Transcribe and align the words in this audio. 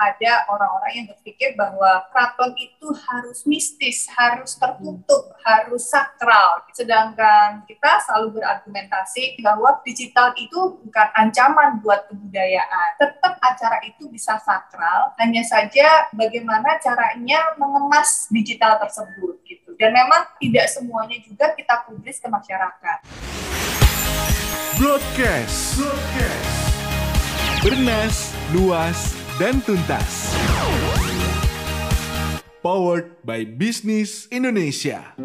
ada 0.00 0.48
orang-orang 0.48 0.92
yang 0.96 1.06
berpikir 1.12 1.52
bahwa 1.60 2.08
keraton 2.08 2.56
itu 2.56 2.88
harus 2.88 3.44
mistis, 3.44 4.08
harus 4.16 4.56
tertutup, 4.56 5.28
hmm. 5.28 5.36
harus 5.44 5.84
sakral. 5.92 6.64
Sedangkan 6.72 7.68
kita 7.68 8.00
selalu 8.08 8.40
berargumentasi 8.40 9.44
bahwa 9.44 9.76
digital 9.84 10.32
itu 10.40 10.80
bukan 10.80 11.08
ancaman 11.12 11.84
buat 11.84 12.08
kebudayaan. 12.08 12.88
Tetap 12.96 13.36
acara 13.44 13.84
itu 13.84 14.08
bisa 14.08 14.40
sakral, 14.40 15.12
hanya 15.20 15.44
saja 15.44 16.08
bagaimana 16.16 16.80
caranya 16.80 17.52
mengemas 17.60 18.24
digital 18.32 18.80
tersebut 18.80 19.36
gitu. 19.44 19.76
Dan 19.76 19.92
memang 19.92 20.24
tidak 20.40 20.72
semuanya 20.72 21.20
juga 21.20 21.52
kita 21.52 21.84
publis 21.84 22.16
ke 22.16 22.28
masyarakat. 22.32 22.98
Broadcast. 24.80 25.76
Broadcast. 25.76 26.60
Bernas, 27.60 28.32
luas, 28.56 29.12
dan 29.40 29.56
tuntas. 29.64 30.36
Powered 32.60 33.24
by 33.24 33.48
Business 33.48 34.28
Indonesia. 34.28 35.16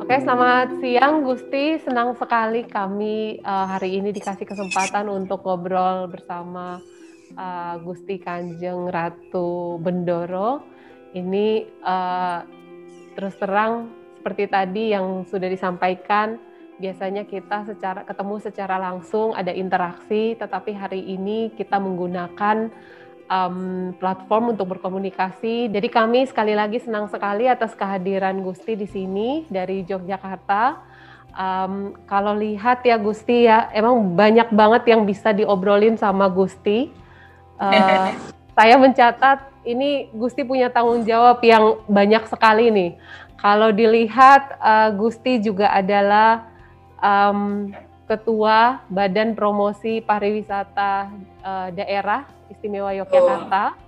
Oke, 0.00 0.16
selamat 0.24 0.80
siang 0.80 1.20
Gusti. 1.20 1.76
Senang 1.84 2.16
sekali 2.16 2.64
kami 2.64 3.44
uh, 3.44 3.76
hari 3.76 4.00
ini 4.00 4.08
dikasih 4.08 4.48
kesempatan 4.48 5.12
untuk 5.12 5.44
ngobrol 5.44 6.08
bersama 6.08 6.80
uh, 7.36 7.76
Gusti 7.84 8.16
Kanjeng 8.16 8.88
Ratu 8.88 9.76
Bendoro. 9.84 10.64
Ini 11.12 11.60
uh, 11.84 12.40
terus 13.12 13.36
terang 13.36 14.00
seperti 14.22 14.46
tadi 14.46 14.94
yang 14.94 15.26
sudah 15.26 15.50
disampaikan, 15.50 16.38
biasanya 16.78 17.26
kita 17.26 17.66
secara 17.66 18.06
ketemu 18.06 18.38
secara 18.38 18.78
langsung 18.78 19.34
ada 19.34 19.50
interaksi, 19.50 20.38
tetapi 20.38 20.78
hari 20.78 21.02
ini 21.02 21.50
kita 21.58 21.82
menggunakan 21.82 22.70
um, 23.26 23.90
platform 23.98 24.54
untuk 24.54 24.78
berkomunikasi. 24.78 25.74
Jadi 25.74 25.88
kami 25.90 26.22
sekali 26.30 26.54
lagi 26.54 26.78
senang 26.78 27.10
sekali 27.10 27.50
atas 27.50 27.74
kehadiran 27.74 28.38
Gusti 28.46 28.78
di 28.78 28.86
sini 28.86 29.42
dari 29.50 29.82
Yogyakarta. 29.82 30.78
Um, 31.34 31.98
kalau 32.06 32.38
lihat 32.38 32.86
ya 32.86 32.94
Gusti 33.02 33.50
ya, 33.50 33.74
emang 33.74 34.14
banyak 34.14 34.54
banget 34.54 34.94
yang 34.94 35.02
bisa 35.02 35.34
diobrolin 35.34 35.98
sama 35.98 36.30
Gusti. 36.30 36.94
Uh, 37.58 38.14
saya 38.62 38.78
mencatat 38.78 39.42
ini 39.66 40.06
Gusti 40.14 40.46
punya 40.46 40.70
tanggung 40.70 41.02
jawab 41.02 41.42
yang 41.42 41.82
banyak 41.90 42.30
sekali 42.30 42.70
nih. 42.70 42.90
Kalau 43.34 43.74
dilihat 43.74 44.54
uh, 44.62 44.94
Gusti 44.94 45.42
juga 45.42 45.66
adalah 45.74 46.46
um, 47.02 47.74
ketua 48.06 48.86
Badan 48.86 49.34
Promosi 49.34 49.98
Pariwisata 49.98 51.10
uh, 51.42 51.74
Daerah 51.74 52.22
Istimewa 52.54 52.94
Yogyakarta. 53.02 53.74
Oh. 53.74 53.78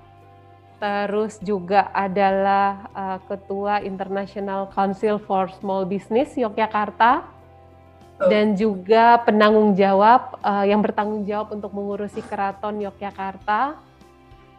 Terus 0.83 1.39
juga 1.39 1.95
adalah 1.95 2.91
uh, 2.91 3.19
Ketua 3.30 3.78
International 3.78 4.67
Council 4.75 5.22
for 5.22 5.55
Small 5.62 5.86
Business 5.86 6.34
Yogyakarta. 6.34 7.22
Oh. 7.22 8.27
Dan 8.27 8.58
juga 8.58 9.22
penanggung 9.22 9.78
jawab 9.78 10.34
uh, 10.42 10.67
yang 10.67 10.83
bertanggung 10.83 11.22
jawab 11.22 11.55
untuk 11.55 11.70
mengurusi 11.70 12.19
Keraton 12.27 12.83
Yogyakarta. 12.83 13.94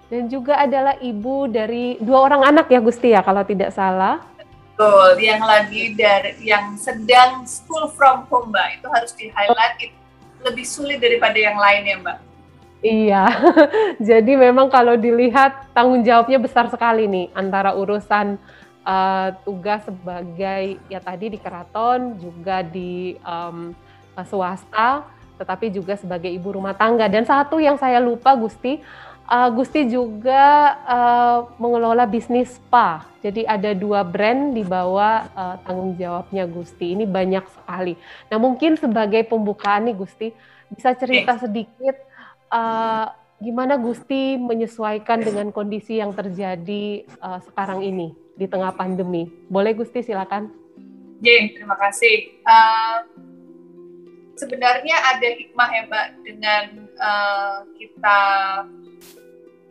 Dan 0.06 0.30
juga 0.30 0.62
adalah 0.62 0.96
ibu 1.02 1.50
dari 1.50 1.98
dua 1.98 2.30
orang 2.30 2.54
anak 2.54 2.70
ya 2.70 2.78
Gusti 2.78 3.10
ya 3.14 3.26
kalau 3.26 3.42
tidak 3.42 3.74
salah. 3.74 4.22
Betul, 4.76 5.24
yang 5.24 5.40
lagi 5.40 5.96
dari 5.96 6.36
yang 6.44 6.76
sedang 6.76 7.48
school 7.48 7.88
from 7.96 8.28
home 8.28 8.52
Mbak, 8.52 8.68
itu 8.76 8.88
harus 8.92 9.12
di 9.16 9.32
highlight 9.32 9.76
itu 9.80 9.98
lebih 10.44 10.68
sulit 10.68 11.00
daripada 11.00 11.40
yang 11.40 11.56
lain 11.56 11.82
ya 11.88 11.96
Mbak. 12.04 12.18
Iya, 12.86 13.24
jadi 14.14 14.32
memang 14.38 14.70
kalau 14.70 14.94
dilihat 14.94 15.74
tanggung 15.74 16.06
jawabnya 16.06 16.38
besar 16.38 16.70
sekali 16.70 17.10
nih 17.10 17.32
antara 17.34 17.74
urusan 17.74 18.38
uh, 18.86 19.34
tugas 19.42 19.82
sebagai 19.90 20.78
ya 20.86 21.02
tadi 21.02 21.34
di 21.34 21.40
keraton 21.42 22.22
juga 22.22 22.62
di 22.62 23.18
um, 23.26 23.74
swasta, 24.28 25.08
tetapi 25.42 25.74
juga 25.74 25.98
sebagai 25.98 26.30
ibu 26.30 26.54
rumah 26.54 26.78
tangga. 26.78 27.10
Dan 27.10 27.26
satu 27.26 27.58
yang 27.58 27.76
saya 27.76 27.98
lupa 27.98 28.38
Gusti, 28.38 28.80
uh, 29.30 29.50
Gusti 29.54 29.90
juga 29.90 30.76
uh, 30.86 31.38
mengelola 31.58 32.06
bisnis 32.06 32.58
spa. 32.58 33.06
Jadi 33.26 33.46
ada 33.46 33.74
dua 33.74 34.06
brand 34.06 34.54
di 34.54 34.62
bawah 34.62 35.26
uh, 35.34 35.56
tanggung 35.66 35.98
jawabnya 35.98 36.46
Gusti. 36.46 36.94
Ini 36.94 37.10
banyak 37.10 37.46
sekali. 37.50 37.94
Nah 38.30 38.38
mungkin 38.38 38.78
sebagai 38.78 39.26
pembukaan 39.26 39.90
nih 39.90 39.98
Gusti 39.98 40.30
bisa 40.70 40.94
cerita 40.98 41.38
sedikit 41.42 41.96
uh, 42.50 43.10
gimana 43.42 43.78
Gusti 43.78 44.38
menyesuaikan 44.38 45.22
dengan 45.22 45.50
kondisi 45.50 46.00
yang 46.00 46.14
terjadi 46.14 47.06
uh, 47.22 47.42
sekarang 47.46 47.82
ini 47.82 48.14
di 48.38 48.46
tengah 48.46 48.74
pandemi. 48.74 49.30
Boleh 49.50 49.74
Gusti 49.74 50.06
silakan. 50.06 50.52
Jeng, 51.24 51.56
terima 51.56 51.80
kasih. 51.80 52.44
Uh, 52.44 53.15
sebenarnya 54.36 54.96
ada 55.16 55.28
hikmah 55.32 55.70
ya 55.72 55.82
Mbak 55.88 56.08
dengan 56.24 56.64
uh, 57.00 57.58
kita 57.80 58.20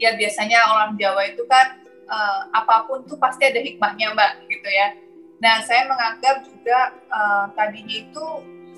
ya 0.00 0.10
biasanya 0.18 0.58
orang 0.72 0.96
Jawa 0.98 1.22
itu 1.28 1.44
kan 1.46 1.80
uh, 2.08 2.50
apa 2.50 2.88
pun 2.88 3.04
tuh 3.04 3.16
pasti 3.20 3.48
ada 3.48 3.60
hikmahnya 3.60 4.12
Mbak 4.16 4.32
gitu 4.48 4.68
ya. 4.68 4.96
Nah 5.38 5.60
saya 5.62 5.84
menganggap 5.86 6.44
juga 6.48 6.96
uh, 7.12 7.46
tadinya 7.52 7.96
itu 8.00 8.26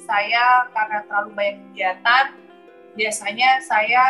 saya 0.06 0.70
karena 0.70 1.02
terlalu 1.06 1.30
banyak 1.34 1.56
kegiatan 1.70 2.24
biasanya 2.96 3.60
saya 3.60 4.04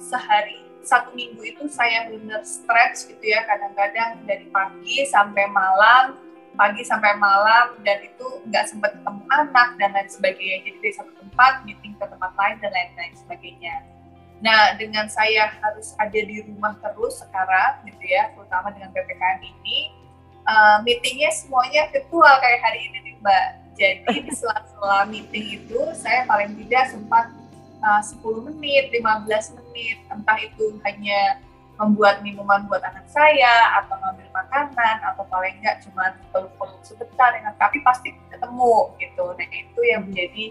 sehari 0.00 0.62
satu 0.82 1.14
minggu 1.14 1.38
itu 1.46 1.64
saya 1.70 2.10
benar 2.10 2.42
stretch 2.42 3.06
gitu 3.06 3.22
ya 3.22 3.46
kadang-kadang 3.46 4.18
dari 4.26 4.50
pagi 4.50 5.06
sampai 5.06 5.46
malam 5.54 6.18
pagi 6.54 6.82
sampai 6.84 7.16
malam 7.16 7.80
dan 7.82 8.04
itu 8.04 8.26
nggak 8.48 8.64
sempat 8.68 8.92
ketemu 8.96 9.22
anak 9.32 9.68
dan 9.80 9.90
lain 9.96 10.08
sebagainya. 10.10 10.56
Jadi 10.68 10.76
dari 10.80 10.94
satu 10.94 11.12
tempat 11.16 11.52
meeting 11.64 11.92
ke 11.96 12.04
tempat 12.04 12.32
lain 12.36 12.56
dan 12.60 12.70
lain-lain 12.70 13.14
sebagainya. 13.16 13.74
Nah, 14.42 14.74
dengan 14.74 15.06
saya 15.06 15.54
harus 15.62 15.94
ada 16.02 16.18
di 16.18 16.42
rumah 16.42 16.74
terus 16.82 17.22
sekarang, 17.22 17.86
gitu 17.86 18.04
ya, 18.10 18.34
terutama 18.34 18.74
dengan 18.74 18.90
PPKM 18.90 19.38
ini, 19.38 19.94
uh, 20.50 20.82
meetingnya 20.82 21.30
semuanya 21.30 21.86
virtual 21.94 22.34
kayak 22.42 22.58
hari 22.58 22.90
ini 22.90 22.98
nih, 23.06 23.14
Mbak. 23.22 23.46
Jadi 23.78 24.14
di 24.26 24.32
sela-sela 24.38 25.06
meeting 25.06 25.62
itu, 25.62 25.80
saya 25.94 26.26
paling 26.26 26.58
tidak 26.58 26.90
sempat 26.90 27.30
uh, 27.86 28.02
10 28.02 28.50
menit, 28.50 28.90
15 28.90 29.62
menit, 29.62 29.96
entah 30.10 30.38
itu 30.42 30.74
hanya 30.90 31.38
membuat 31.80 32.20
minuman 32.20 32.64
buat 32.68 32.84
anak 32.84 33.08
saya, 33.08 33.82
atau 33.82 33.96
ngambil 33.98 34.28
makanan, 34.32 34.96
atau 35.12 35.24
paling 35.28 35.56
enggak 35.60 35.80
cuma 35.84 36.14
peluk-peluk 36.30 36.82
sebentar, 36.84 37.32
ya, 37.34 37.50
tapi 37.56 37.80
pasti 37.82 38.14
ketemu, 38.28 38.92
gitu. 39.00 39.24
Nah, 39.34 39.48
itu 39.50 39.80
yang 39.82 40.04
menjadi 40.06 40.44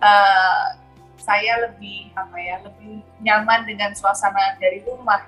uh, 0.00 0.86
saya 1.26 1.66
lebih 1.68 2.12
apa 2.14 2.36
ya 2.38 2.56
lebih 2.62 3.02
nyaman 3.24 3.64
dengan 3.66 3.90
suasana 3.96 4.54
dari 4.60 4.84
rumah 4.84 5.24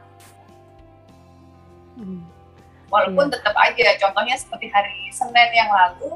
hmm. 1.98 2.22
walaupun 2.92 3.26
iya. 3.26 3.32
tetap 3.34 3.54
aja 3.56 3.88
contohnya 4.06 4.36
seperti 4.38 4.70
hari 4.70 5.10
Senin 5.10 5.50
yang 5.50 5.72
lalu 5.72 6.15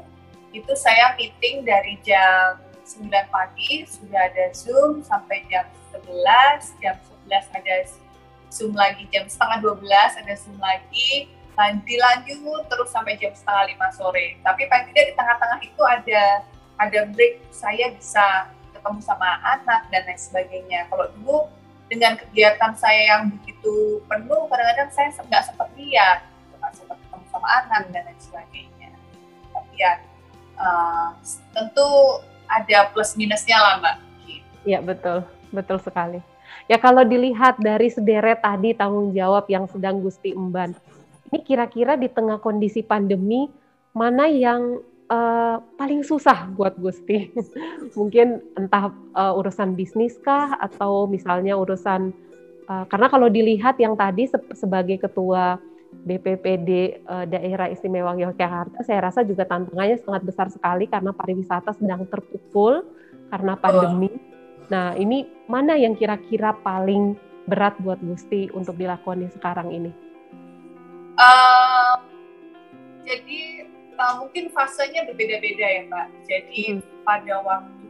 itu 0.53 0.71
saya 0.77 1.17
meeting 1.17 1.65
dari 1.65 1.97
jam 2.05 2.61
9 2.85 3.09
pagi 3.33 3.83
sudah 3.89 4.29
ada 4.29 4.53
Zoom 4.53 5.01
sampai 5.01 5.43
jam 5.49 5.65
11 5.91 6.79
jam 6.79 6.95
11 7.27 7.59
ada 7.59 7.75
Zoom 8.53 8.77
lagi 8.77 9.09
jam 9.09 9.25
setengah 9.25 9.65
12 9.65 9.81
ada 10.21 10.33
Zoom 10.37 10.61
lagi 10.61 11.25
dilanjut 11.85 12.65
terus 12.69 12.89
sampai 12.89 13.17
jam 13.17 13.33
setengah 13.33 13.73
lima 13.73 13.89
sore 13.93 14.41
tapi 14.41 14.65
paling 14.69 14.89
tidak 14.93 15.05
di 15.09 15.13
tengah-tengah 15.17 15.59
itu 15.61 15.81
ada 15.85 16.45
ada 16.81 16.99
break 17.13 17.41
saya 17.53 17.93
bisa 17.93 18.49
ketemu 18.73 18.99
sama 18.99 19.39
anak 19.47 19.87
dan 19.87 20.03
lain 20.03 20.19
sebagainya. 20.19 20.91
Kalau 20.91 21.07
dulu 21.15 21.37
dengan 21.87 22.19
kegiatan 22.19 22.73
saya 22.75 23.15
yang 23.15 23.31
begitu 23.31 24.03
penuh, 24.11 24.43
kadang-kadang 24.51 24.89
saya 24.91 25.07
nggak 25.15 25.43
sempat 25.47 25.69
lihat, 25.79 26.27
nggak 26.59 26.71
sempat 26.75 26.97
ketemu 26.99 27.25
sama 27.31 27.47
anak 27.63 27.81
dan 27.95 28.03
lain 28.03 28.19
sebagainya. 28.19 28.89
Tapi 29.55 29.73
ya 29.79 29.93
uh, 30.59 31.15
tentu 31.55 31.87
ada 32.51 32.91
plus 32.91 33.15
minusnya 33.15 33.55
lah 33.55 33.73
mbak. 33.79 33.95
Iya 34.67 34.79
betul, 34.83 35.23
betul 35.55 35.79
sekali. 35.79 36.19
Ya 36.73 36.81
kalau 36.81 37.05
dilihat 37.05 37.61
dari 37.61 37.85
sederet 37.93 38.41
tadi 38.41 38.73
tanggung 38.73 39.13
jawab 39.13 39.45
yang 39.45 39.69
sedang 39.69 40.01
Gusti 40.01 40.33
emban, 40.33 40.73
ini 41.29 41.45
kira-kira 41.45 41.93
di 41.93 42.09
tengah 42.09 42.41
kondisi 42.41 42.81
pandemi 42.81 43.45
mana 43.93 44.25
yang 44.25 44.81
uh, 45.05 45.61
paling 45.77 46.01
susah 46.01 46.49
buat 46.57 46.73
Gusti? 46.81 47.29
Mungkin 47.99 48.57
entah 48.57 48.89
uh, 49.13 49.37
urusan 49.37 49.77
bisnis 49.77 50.17
kah 50.17 50.57
atau 50.57 51.05
misalnya 51.05 51.53
urusan 51.61 52.09
uh, 52.65 52.89
karena 52.89 53.05
kalau 53.05 53.29
dilihat 53.29 53.77
yang 53.77 53.93
tadi 53.93 54.25
se 54.25 54.41
sebagai 54.57 54.97
ketua 54.97 55.61
BPPD 55.93 57.05
uh, 57.05 57.29
Daerah 57.29 57.69
Istimewa 57.69 58.17
Yogyakarta, 58.17 58.81
saya 58.81 59.13
rasa 59.13 59.21
juga 59.21 59.45
tantangannya 59.45 60.01
sangat 60.01 60.25
besar 60.25 60.49
sekali 60.49 60.89
karena 60.89 61.13
pariwisata 61.13 61.77
sedang 61.77 62.09
terpukul 62.09 62.81
karena 63.29 63.53
pandemi. 63.61 64.32
Nah, 64.73 64.97
ini 64.97 65.29
mana 65.45 65.77
yang 65.77 65.93
kira-kira 65.93 66.57
paling 66.65 67.13
berat 67.45 67.77
buat 67.77 68.01
Gusti 68.01 68.49
untuk 68.57 68.73
dilakukan 68.73 69.29
sekarang 69.29 69.69
ini? 69.69 69.93
Uh, 71.13 72.01
jadi 73.05 73.69
uh, 74.01 74.25
mungkin 74.25 74.49
fasenya 74.49 75.05
berbeda-beda 75.05 75.61
ya 75.61 75.81
Mbak. 75.85 76.07
Jadi 76.25 76.61
hmm. 76.73 76.81
pada 77.05 77.45
waktu 77.45 77.89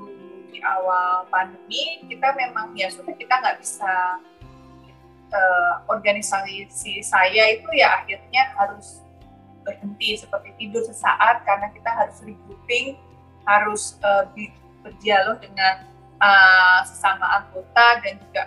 di 0.51 0.59
awal 0.59 1.23
pandemi 1.31 2.03
kita 2.11 2.35
memang 2.35 2.75
ya 2.75 2.91
sudah 2.91 3.15
kita 3.15 3.31
nggak 3.31 3.63
bisa 3.63 4.19
uh, 5.31 5.73
organisasi 5.87 6.67
saya 6.99 7.43
itu 7.55 7.65
ya 7.79 8.03
akhirnya 8.03 8.43
harus 8.59 8.99
berhenti 9.63 10.19
seperti 10.19 10.51
tidur 10.59 10.83
sesaat 10.83 11.47
karena 11.47 11.71
kita 11.71 11.89
harus 11.95 12.19
regrouping, 12.27 12.99
harus 13.47 13.95
uh, 14.03 14.27
berdialog 14.83 15.39
dengan 15.39 15.92
uh, 16.23 16.79
sesama 16.87 17.43
anggota 17.43 17.99
dan 17.99 18.15
juga 18.23 18.43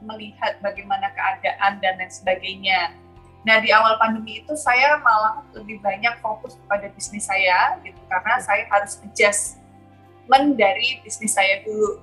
melihat 0.00 0.56
bagaimana 0.64 1.12
keadaan 1.12 1.82
dan 1.84 2.00
lain 2.00 2.08
sebagainya. 2.08 2.96
Nah 3.44 3.60
di 3.60 3.70
awal 3.70 4.00
pandemi 4.00 4.40
itu 4.40 4.54
saya 4.56 4.98
malah 5.04 5.44
lebih 5.52 5.78
banyak 5.84 6.16
fokus 6.24 6.56
kepada 6.64 6.88
bisnis 6.96 7.28
saya 7.28 7.76
gitu 7.84 7.98
karena 8.08 8.40
saya 8.40 8.64
harus 8.72 8.98
adjustment 9.04 10.56
dari 10.56 11.02
bisnis 11.04 11.36
saya 11.36 11.60
dulu. 11.62 12.00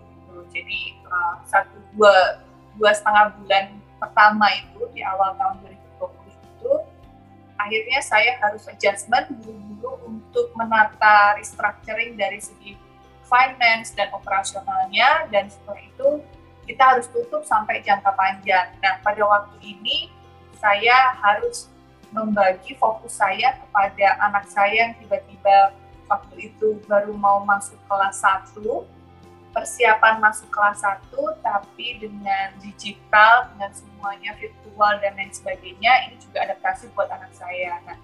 Jadi 0.51 0.99
uh, 1.07 1.35
satu 1.47 1.75
dua 1.95 2.43
dua 2.75 2.91
setengah 2.91 3.33
bulan 3.39 3.65
pertama 3.99 4.47
itu 4.51 4.83
di 4.91 5.01
awal 5.01 5.31
tahun 5.39 5.63
2020 5.63 6.35
itu 6.35 6.73
akhirnya 7.55 7.99
saya 8.03 8.35
harus 8.43 8.67
adjustment 8.67 9.31
dulu-dulu 9.39 10.11
untuk 10.11 10.51
menata 10.59 11.39
restructuring 11.39 12.19
dari 12.19 12.39
segi 12.43 12.75
finance 13.25 13.93
dan 13.93 14.13
operasionalnya 14.13 15.29
dan 15.33 15.49
setelah 15.49 15.81
itu 15.81 16.09
kita 16.65 16.81
harus 16.81 17.05
tutup 17.13 17.45
sampai 17.45 17.81
jangka 17.85 18.09
panjang. 18.17 18.73
Nah, 18.81 18.97
pada 19.05 19.21
waktu 19.21 19.57
ini 19.61 20.09
saya 20.57 21.13
harus 21.21 21.69
membagi 22.09 22.73
fokus 22.79 23.21
saya 23.21 23.53
kepada 23.59 24.17
anak 24.23 24.49
saya 24.49 24.89
yang 24.89 24.93
tiba-tiba 24.97 25.75
waktu 26.09 26.53
itu 26.53 26.79
baru 26.85 27.13
mau 27.17 27.41
masuk 27.43 27.77
kelas 27.89 28.21
1 28.21 28.61
persiapan 29.55 30.19
masuk 30.19 30.51
kelas 30.51 30.83
1 30.83 31.15
tapi 31.39 31.95
dengan 32.03 32.51
digital, 32.59 33.47
dengan 33.55 33.71
semuanya 33.71 34.35
virtual 34.35 34.99
dan 34.99 35.15
lain 35.15 35.31
sebagainya, 35.31 36.11
ini 36.11 36.19
juga 36.19 36.43
adaptasi 36.51 36.91
buat 36.91 37.07
anak 37.07 37.31
saya. 37.31 37.79
Nah, 37.87 37.97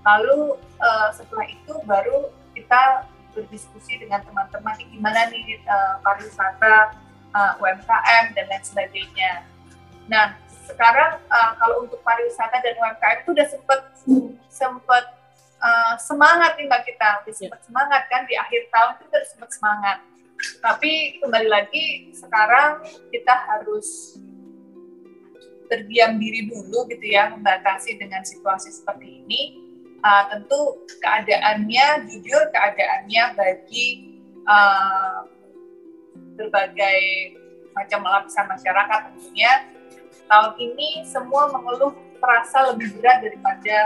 lalu 0.00 0.56
uh, 0.80 1.12
setelah 1.12 1.44
itu 1.44 1.76
baru 1.84 2.32
kita 2.56 3.04
berdiskusi 3.34 3.98
dengan 3.98 4.22
teman-teman 4.22 4.78
gimana 4.78 5.28
nih 5.28 5.58
uh, 5.66 5.98
pariwisata, 6.00 6.94
uh, 7.34 7.52
UMKM 7.60 8.24
dan 8.32 8.44
lain 8.46 8.64
sebagainya. 8.64 9.44
Nah, 10.06 10.38
sekarang 10.64 11.20
uh, 11.28 11.52
kalau 11.58 11.84
untuk 11.84 12.00
pariwisata 12.06 12.62
dan 12.62 12.74
UMKM 12.78 13.18
itu 13.26 13.30
udah 13.34 13.48
sempet 13.50 13.80
sempet 14.48 15.04
uh, 15.60 15.94
semangat 15.98 16.54
nih 16.56 16.70
mbak 16.70 16.86
kita, 16.86 17.26
udah 17.26 17.34
sempet 17.34 17.60
semangat 17.66 18.02
kan 18.08 18.22
di 18.24 18.34
akhir 18.38 18.70
tahun 18.70 18.90
itu 18.96 19.04
udah 19.10 19.24
sempet 19.28 19.50
semangat. 19.52 19.98
Tapi 20.60 21.22
kembali 21.22 21.48
lagi 21.48 22.10
sekarang 22.14 22.82
kita 23.10 23.34
harus 23.34 24.18
terdiam 25.68 26.20
diri 26.20 26.46
dulu 26.46 26.84
gitu 26.92 27.06
ya 27.08 27.32
membatasi 27.32 27.96
dengan 27.96 28.20
situasi 28.20 28.68
seperti 28.68 29.24
ini 29.24 29.63
uh, 30.04 30.24
tentu 30.28 30.84
keadaannya 31.00 32.04
jujur 32.12 32.42
keadaannya 32.52 33.24
bagi 33.34 33.86
uh, 34.44 35.24
berbagai 36.36 37.00
macam 37.74 38.06
lapisan 38.06 38.46
masyarakat 38.46 38.98
tentunya 39.10 39.52
tahun 40.30 40.52
ini 40.60 41.02
semua 41.08 41.50
mengeluh 41.50 41.96
terasa 42.22 42.72
lebih 42.72 42.96
berat 43.00 43.20
daripada 43.24 43.76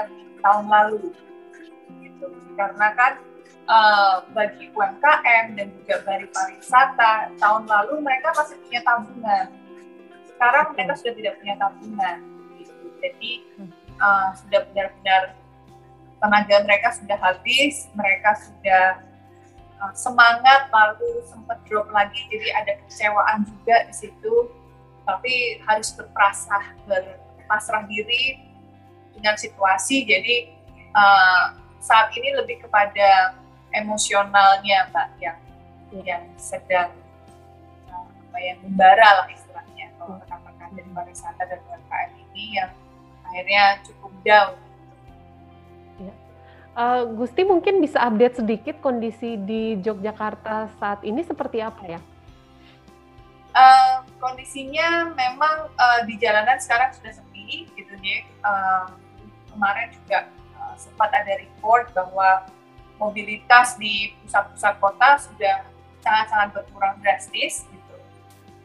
tahun 0.45 0.67
lalu 0.69 1.11
gitu. 2.05 2.27
Karena 2.55 2.89
kan 2.95 3.13
uh, 3.67 4.15
bagi 4.37 4.71
UMKM 4.71 5.57
dan 5.57 5.67
juga 5.83 5.95
bagi 6.05 6.27
pariwisata 6.31 7.35
tahun 7.41 7.65
lalu 7.67 8.05
mereka 8.05 8.35
masih 8.37 8.57
punya 8.63 8.81
tabungan. 8.87 9.47
Sekarang 10.29 10.67
mereka 10.77 10.93
sudah 10.95 11.15
tidak 11.17 11.35
punya 11.43 11.55
tabungan 11.59 12.17
gitu. 12.59 12.87
jadi 13.03 13.33
uh, 13.99 14.31
sudah 14.39 14.61
benar-benar 14.71 15.23
tenaga 16.19 16.57
mereka 16.67 16.89
sudah 16.95 17.19
habis 17.19 17.87
mereka 17.95 18.35
sudah 18.39 18.85
uh, 19.83 19.95
semangat 19.95 20.67
lalu 20.71 21.23
sempat 21.27 21.59
drop 21.67 21.87
lagi 21.95 22.19
jadi 22.31 22.49
ada 22.59 22.73
kecewaan 22.87 23.47
juga 23.47 23.87
di 23.87 23.95
situ 23.95 24.35
tapi 25.07 25.63
harus 25.65 25.95
berpasrah 25.95 26.75
berpasrah 26.85 27.87
diri 27.87 28.43
dengan 29.15 29.35
situasi 29.39 30.05
jadi 30.05 30.53
uh, 30.95 31.57
saat 31.79 32.11
ini 32.19 32.35
lebih 32.35 32.61
kepada 32.67 33.39
emosionalnya 33.73 34.91
mbak 34.91 35.09
yang 35.23 35.39
yang 36.05 36.25
sedang 36.37 36.93
apa 38.39 38.39
yang 38.45 38.59
membara 38.61 39.25
lah 39.25 39.27
istilahnya 39.33 39.89
kalau 39.97 40.15
hmm. 40.15 40.23
rekan-rekan 40.23 40.71
dari 40.77 40.91
pariwisata 40.93 41.43
dan 41.49 41.61
UMKM 41.65 42.11
ini 42.29 42.45
yang 42.61 42.71
akhirnya 43.27 43.65
cukup 43.83 44.13
down. 44.23 44.53
Uh, 46.79 47.11
Gusti 47.19 47.43
mungkin 47.43 47.83
bisa 47.83 47.99
update 48.07 48.39
sedikit 48.39 48.79
kondisi 48.79 49.35
di 49.35 49.75
Yogyakarta 49.83 50.71
saat 50.79 51.03
ini 51.03 51.27
seperti 51.27 51.59
apa 51.59 51.83
ya? 51.83 52.01
Uh, 53.51 54.07
kondisinya 54.23 55.11
memang 55.11 55.75
uh, 55.75 56.01
di 56.07 56.15
jalanan 56.23 56.55
sekarang 56.63 56.95
sudah 56.95 57.11
sepi 57.19 57.67
gitu 57.75 57.99
ya. 57.99 58.23
Uh, 58.47 58.95
kemarin 59.51 59.91
juga 59.91 60.31
uh, 60.55 60.79
sempat 60.79 61.11
ada 61.11 61.43
report 61.43 61.91
bahwa 61.99 62.47
mobilitas 63.03 63.75
di 63.75 64.15
pusat-pusat 64.23 64.79
kota 64.79 65.19
sudah 65.19 65.67
sangat-sangat 65.99 66.63
berkurang 66.63 66.95
drastis 67.03 67.67
gitu. 67.67 67.97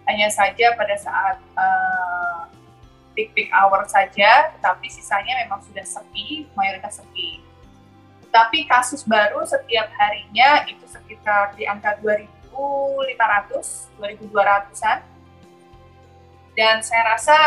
Hanya 0.05 0.29
saja 0.29 0.77
pada 0.77 0.93
saat 1.01 1.41
uh, 1.57 2.45
peak 3.17 3.33
peak 3.33 3.49
hour 3.49 3.89
saja, 3.89 4.53
tetapi 4.53 4.85
sisanya 4.85 5.33
memang 5.49 5.65
sudah 5.65 5.81
sepi, 5.81 6.45
mayoritas 6.53 7.01
sepi. 7.01 7.41
Tapi 8.33 8.65
kasus 8.65 9.05
baru 9.05 9.45
setiap 9.45 9.93
harinya 9.93 10.65
itu 10.65 10.81
sekitar 10.89 11.53
di 11.53 11.69
angka 11.69 12.01
2.500, 12.01 13.93
2.200-an. 14.01 14.99
Dan 16.57 16.81
saya 16.81 17.13
rasa 17.13 17.37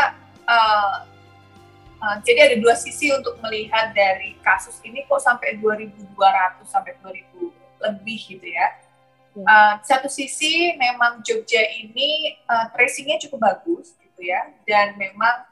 uh, 0.46 1.10
Uh, 1.96 2.20
jadi 2.28 2.52
ada 2.52 2.56
dua 2.60 2.76
sisi 2.76 3.08
untuk 3.08 3.40
melihat 3.40 3.96
dari 3.96 4.36
kasus 4.44 4.76
ini 4.84 5.08
kok 5.08 5.16
sampai 5.16 5.56
2.200 5.56 6.12
sampai 6.68 6.92
2.000 7.00 7.24
lebih 7.88 8.20
gitu 8.20 8.44
ya. 8.44 8.68
Uh, 9.36 9.80
satu 9.80 10.08
sisi 10.08 10.76
memang 10.76 11.24
Jogja 11.24 11.60
ini 11.60 12.36
uh, 12.48 12.68
tracingnya 12.72 13.16
cukup 13.24 13.48
bagus 13.48 13.96
gitu 14.00 14.28
ya, 14.28 14.44
dan 14.68 14.96
memang 15.00 15.44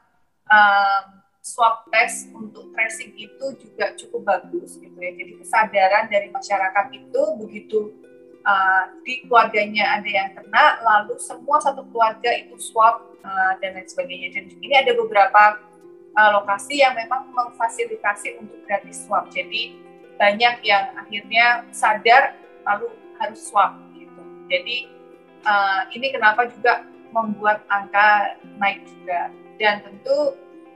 um, 0.49 1.24
swab 1.45 1.85
test 1.93 2.33
untuk 2.33 2.73
tracing 2.73 3.13
itu 3.13 3.45
juga 3.61 3.93
cukup 3.93 4.25
bagus 4.25 4.81
gitu 4.81 4.97
ya. 4.97 5.13
Jadi 5.13 5.37
kesadaran 5.37 6.09
dari 6.09 6.33
masyarakat 6.33 6.85
itu 6.89 7.21
begitu 7.37 7.93
uh, 8.41 8.89
di 9.05 9.21
keluarganya 9.29 10.01
ada 10.01 10.09
yang 10.09 10.33
kena, 10.33 10.81
lalu 10.81 11.21
semua 11.21 11.61
satu 11.61 11.85
keluarga 11.93 12.33
itu 12.33 12.57
swab 12.57 13.13
uh, 13.21 13.53
dan 13.61 13.77
lain 13.77 13.85
sebagainya. 13.85 14.33
Dan 14.33 14.57
ini 14.57 14.73
ada 14.73 14.97
beberapa 14.97 15.61
uh, 16.17 16.29
lokasi 16.41 16.81
yang 16.81 16.97
memang 16.97 17.29
memfasilitasi 17.29 18.41
untuk 18.41 18.65
gratis 18.65 19.05
swab. 19.05 19.29
Jadi 19.29 19.77
banyak 20.17 20.65
yang 20.65 20.97
akhirnya 20.97 21.69
sadar 21.69 22.33
lalu 22.65 22.89
harus 23.21 23.37
swab 23.45 23.77
gitu. 23.93 24.21
Jadi 24.49 24.89
uh, 25.45 25.85
ini 25.93 26.09
kenapa 26.09 26.49
juga 26.49 26.89
membuat 27.13 27.61
angka 27.69 28.33
naik 28.57 28.81
juga. 28.89 29.29
Dan 29.55 29.85
tentu 29.87 30.35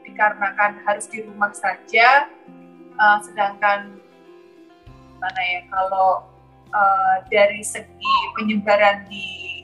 dikarenakan 0.10 0.82
harus 0.84 1.06
di 1.08 1.24
rumah 1.24 1.54
saja, 1.54 2.28
uh, 2.98 3.20
sedangkan 3.24 4.01
mana 5.20 5.42
ya 5.44 5.62
kalau 5.68 6.25
uh, 6.72 7.16
dari 7.28 7.62
segi 7.62 8.16
penyebaran 8.39 9.06
di 9.08 9.63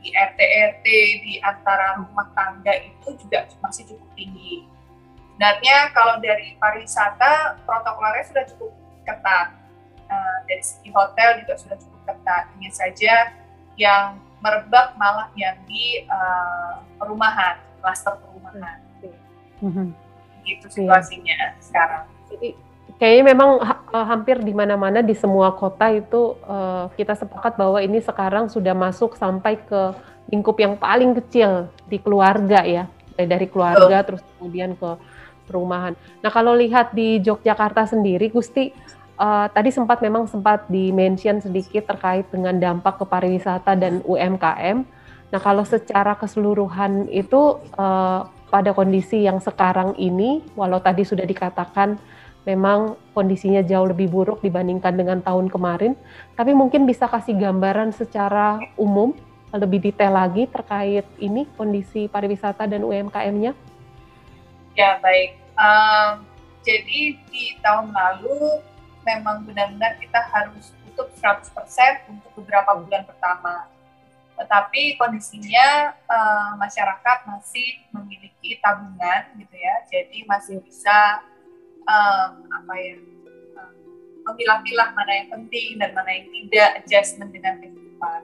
di 0.00 0.08
RT 0.16 0.40
RT 0.76 0.86
di 1.24 1.34
antara 1.44 2.00
rumah 2.00 2.32
tangga 2.32 2.72
itu 2.72 3.12
juga 3.20 3.44
masih 3.60 3.84
cukup 3.84 4.08
tinggi 4.16 4.64
sebenarnya 5.40 5.88
kalau 5.96 6.20
dari 6.20 6.52
pariwisata 6.60 7.64
protokolnya 7.64 8.28
sudah 8.28 8.44
cukup 8.44 8.76
ketat. 9.08 9.56
Uh, 10.04 10.38
dari 10.44 10.60
segi 10.60 10.92
hotel 10.92 11.40
juga 11.40 11.56
sudah 11.56 11.80
cukup 11.80 12.00
ketat. 12.12 12.52
Hanya 12.52 12.70
saja 12.76 13.14
yang 13.80 14.20
merebak 14.44 14.92
malah 15.00 15.32
yang 15.40 15.56
di 15.64 16.04
uh, 16.12 16.84
perumahan, 17.00 17.56
klaster 17.80 18.20
perumahan. 18.20 18.84
Mm-hmm. 19.60 19.88
gitu 20.48 20.66
iya. 20.66 20.72
situasinya 20.72 21.36
yeah. 21.36 21.52
sekarang. 21.60 22.02
Jadi 22.32 22.48
kayaknya 23.00 23.24
memang 23.32 23.50
ha 23.64 23.74
eh, 23.80 24.06
hampir 24.08 24.36
di 24.44 24.52
mana-mana 24.52 25.00
di 25.00 25.16
semua 25.16 25.52
kota 25.56 25.88
itu 25.92 26.36
uh, 26.44 26.92
kita 26.96 27.16
sepakat 27.16 27.56
bahwa 27.56 27.80
ini 27.80 28.00
sekarang 28.00 28.48
sudah 28.52 28.76
masuk 28.76 29.16
sampai 29.16 29.56
ke 29.60 29.96
lingkup 30.30 30.56
yang 30.60 30.76
paling 30.76 31.16
kecil 31.16 31.72
di 31.90 31.98
keluarga 31.98 32.62
ya 32.62 32.84
dari 33.18 33.46
keluarga 33.50 34.00
oh. 34.00 34.04
terus 34.06 34.22
kemudian 34.36 34.76
ke 34.76 34.90
perumahan. 35.50 35.98
Nah 36.22 36.30
kalau 36.30 36.54
lihat 36.54 36.94
di 36.94 37.18
Yogyakarta 37.18 37.90
sendiri, 37.90 38.30
Gusti 38.30 38.70
uh, 39.18 39.50
tadi 39.50 39.74
sempat 39.74 39.98
memang 39.98 40.30
sempat 40.30 40.70
di-mention 40.70 41.42
sedikit 41.42 41.90
terkait 41.90 42.30
dengan 42.30 42.54
dampak 42.54 43.02
ke 43.02 43.04
pariwisata 43.10 43.74
dan 43.74 43.98
UMKM. 44.06 44.86
Nah 45.30 45.40
kalau 45.42 45.66
secara 45.66 46.14
keseluruhan 46.14 47.10
itu 47.10 47.58
uh, 47.74 48.30
pada 48.50 48.74
kondisi 48.74 49.22
yang 49.24 49.38
sekarang 49.38 49.94
ini, 49.94 50.42
walau 50.58 50.82
tadi 50.82 51.06
sudah 51.06 51.22
dikatakan 51.22 51.96
memang 52.42 52.98
kondisinya 53.14 53.62
jauh 53.62 53.86
lebih 53.86 54.10
buruk 54.10 54.42
dibandingkan 54.42 54.98
dengan 54.98 55.22
tahun 55.22 55.46
kemarin, 55.46 55.94
tapi 56.34 56.50
mungkin 56.52 56.84
bisa 56.84 57.06
kasih 57.06 57.38
gambaran 57.38 57.94
secara 57.94 58.58
umum 58.74 59.14
lebih 59.54 59.90
detail 59.90 60.14
lagi 60.14 60.46
terkait 60.46 61.06
ini 61.18 61.46
kondisi 61.58 62.06
pariwisata 62.06 62.70
dan 62.70 62.86
UMKM-nya? 62.86 63.52
Ya 64.78 64.98
baik, 65.02 65.38
um, 65.58 66.22
jadi 66.62 67.18
di 67.18 67.44
tahun 67.58 67.90
lalu 67.90 68.62
memang 69.02 69.42
benar-benar 69.42 69.98
kita 69.98 70.20
harus 70.30 70.70
tutup 70.86 71.10
100% 71.18 71.50
untuk 72.10 72.30
beberapa 72.38 72.78
bulan 72.78 73.02
pertama. 73.08 73.66
Tetapi 74.40 74.96
kondisinya 74.96 75.92
uh, 76.08 76.56
masyarakat 76.56 77.18
masih 77.28 77.84
memiliki 77.92 78.56
tabungan 78.64 79.36
gitu 79.36 79.52
ya, 79.52 79.74
jadi 79.92 80.18
masih 80.24 80.64
bisa 80.64 81.20
um, 81.84 82.48
apa 82.48 82.72
ya 82.80 82.96
memilah-milah 84.24 84.88
mana 84.92 85.12
yang 85.12 85.28
penting 85.32 85.80
dan 85.80 85.90
mana 85.96 86.10
yang 86.12 86.28
tidak 86.28 86.68
adjustment 86.82 87.30
dengan 87.32 87.60
kehidupan. 87.60 88.20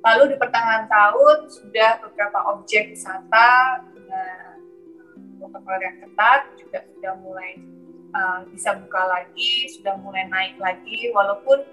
Lalu 0.00 0.22
di 0.32 0.36
pertengahan 0.40 0.88
tahun 0.88 1.50
sudah 1.50 1.90
beberapa 2.08 2.38
objek 2.56 2.96
wisata 2.96 3.84
dengan 3.92 4.58
protokol 5.36 5.76
yang 5.80 5.96
ketat 6.00 6.40
juga 6.56 6.78
sudah 6.88 7.14
mulai 7.20 7.60
uh, 8.16 8.40
bisa 8.48 8.76
buka 8.80 9.02
lagi, 9.06 9.68
sudah 9.76 9.96
mulai 10.00 10.24
naik 10.28 10.56
lagi, 10.56 11.12
walaupun 11.12 11.64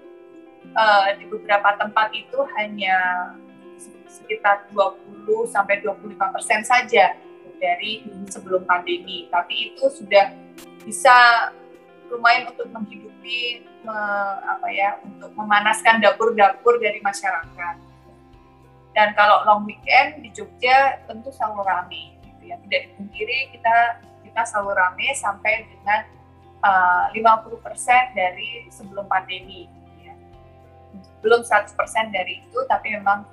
uh, 0.76 1.08
di 1.16 1.24
beberapa 1.28 1.76
tempat 1.80 2.12
itu 2.12 2.38
hanya 2.60 2.96
sekitar 4.08 4.68
20 4.74 5.26
sampai 5.48 5.80
25 5.80 6.34
persen 6.34 6.60
saja 6.66 7.14
dari 7.58 8.06
sebelum 8.30 8.62
pandemi, 8.64 9.26
tapi 9.28 9.74
itu 9.74 9.90
sudah 9.90 10.30
bisa 10.86 11.50
lumayan 12.08 12.48
untuk 12.54 12.70
menghidupi 12.72 13.66
me, 13.84 13.98
apa 14.46 14.68
ya 14.72 14.96
untuk 15.04 15.34
memanaskan 15.36 16.00
dapur-dapur 16.00 16.80
dari 16.80 17.02
masyarakat. 17.02 17.76
Dan 18.96 19.14
kalau 19.14 19.44
long 19.46 19.62
weekend 19.68 20.24
di 20.24 20.32
Jogja 20.32 20.98
tentu 21.06 21.30
selalu 21.30 21.62
ramai, 21.62 22.16
gitu 22.24 22.42
ya. 22.50 22.56
Tidak 22.58 22.80
dipungkiri 22.90 23.54
kita 23.54 23.76
kita 24.26 24.42
selalu 24.48 24.72
ramai 24.74 25.14
sampai 25.14 25.66
dengan 25.70 26.00
uh, 26.64 27.06
50% 27.14 27.62
dari 28.16 28.66
sebelum 28.72 29.06
pandemi. 29.06 29.70
Gitu 29.70 29.92
ya. 30.08 30.14
Belum 31.22 31.44
100% 31.44 31.74
dari 32.10 32.42
itu, 32.42 32.58
tapi 32.66 32.96
memang 32.96 33.28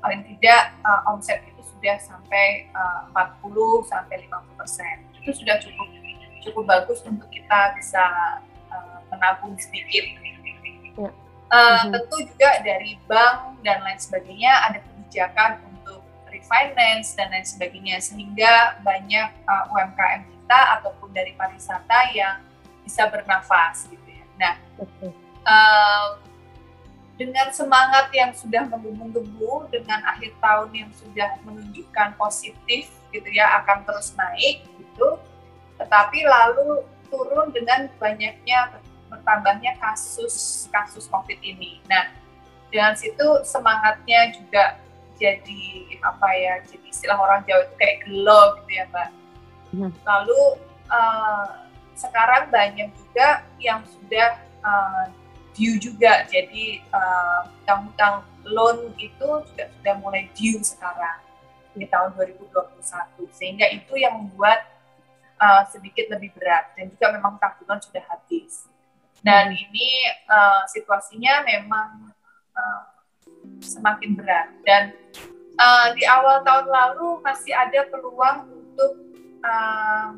paling 0.00 0.24
tidak 0.26 0.74
uh, 0.84 1.12
omset 1.12 1.44
itu 1.46 1.60
sudah 1.76 1.96
sampai 2.00 2.68
uh, 2.76 3.08
40 3.12 3.88
sampai 3.88 4.16
50%. 4.28 5.22
Itu 5.24 5.30
sudah 5.36 5.56
cukup 5.60 5.88
cukup 6.40 6.64
bagus 6.68 7.04
untuk 7.04 7.28
kita 7.28 7.76
bisa 7.76 8.04
uh, 8.72 9.00
menabung 9.12 9.56
sedikit. 9.60 10.04
Ya. 10.04 10.20
Uh, 10.96 11.12
mm-hmm. 11.52 11.92
Tentu 11.92 12.16
juga 12.32 12.50
dari 12.64 12.96
bank 13.04 13.60
dan 13.64 13.84
lain 13.84 14.00
sebagainya 14.00 14.52
ada 14.70 14.78
kebijakan 14.80 15.60
untuk 15.68 16.00
refinance 16.30 17.18
dan 17.18 17.28
lain 17.34 17.44
sebagainya 17.44 17.96
sehingga 18.00 18.80
banyak 18.80 19.28
uh, 19.44 19.72
UMKM 19.72 20.24
kita 20.24 20.60
ataupun 20.80 21.10
dari 21.12 21.34
pariwisata 21.34 22.14
yang 22.16 22.40
bisa 22.86 23.06
bernafas 23.10 23.86
gitu 23.90 24.08
ya. 24.08 24.24
Nah, 24.40 24.54
uh, 25.44 26.06
dengan 27.20 27.52
semangat 27.52 28.08
yang 28.16 28.32
sudah 28.32 28.64
menggebu-gebu 28.64 29.68
dengan 29.68 30.00
akhir 30.08 30.32
tahun 30.40 30.72
yang 30.72 30.90
sudah 30.96 31.36
menunjukkan 31.44 32.16
positif 32.16 32.88
gitu 33.12 33.28
ya 33.28 33.60
akan 33.60 33.84
terus 33.84 34.16
naik 34.16 34.64
gitu, 34.80 35.20
tetapi 35.76 36.24
lalu 36.24 36.80
turun 37.12 37.52
dengan 37.52 37.92
banyaknya 38.00 38.80
bertambahnya 39.12 39.76
kasus 39.76 40.64
kasus 40.72 41.04
COVID 41.12 41.36
ini. 41.44 41.84
Nah, 41.92 42.08
dengan 42.72 42.96
situ 42.96 43.44
semangatnya 43.44 44.32
juga 44.32 44.80
jadi 45.20 45.64
apa 46.00 46.28
ya 46.32 46.54
jadi 46.64 46.86
istilah 46.88 47.20
orang 47.20 47.44
Jawa 47.44 47.68
itu 47.68 47.74
kayak 47.76 47.96
gelo 48.08 48.40
gitu 48.56 48.70
ya 48.72 48.84
mbak 48.88 49.08
hmm. 49.76 49.92
lalu 50.08 50.42
uh, 50.88 51.68
sekarang 51.92 52.48
banyak 52.48 52.88
juga 52.96 53.44
yang 53.60 53.84
sudah 53.84 54.40
uh, 54.64 55.04
due 55.60 55.76
juga. 55.76 56.24
Jadi 56.24 56.80
utang-utang 57.60 58.24
uh, 58.24 58.48
loan 58.48 58.96
itu 58.96 59.28
juga 59.52 59.68
sudah 59.68 59.94
mulai 60.00 60.32
due 60.32 60.64
sekarang 60.64 61.20
di 61.76 61.84
tahun 61.86 62.16
2021 62.16 62.80
sehingga 63.30 63.68
itu 63.68 63.94
yang 63.94 64.16
membuat 64.16 64.64
uh, 65.36 65.62
sedikit 65.68 66.08
lebih 66.16 66.32
berat 66.32 66.72
dan 66.74 66.88
juga 66.88 67.12
memang 67.12 67.36
tabungan 67.36 67.76
sudah 67.78 68.00
habis. 68.08 68.64
Dan 69.20 69.52
hmm. 69.52 69.62
ini 69.68 69.88
uh, 70.32 70.64
situasinya 70.72 71.44
memang 71.44 72.16
uh, 72.56 72.82
semakin 73.60 74.16
berat. 74.16 74.48
Dan 74.64 74.96
uh, 75.60 75.92
di 75.92 76.08
awal 76.08 76.40
tahun 76.40 76.66
lalu 76.72 77.20
masih 77.20 77.52
ada 77.52 77.84
peluang 77.92 78.48
untuk 78.48 78.92
uh, 79.44 80.16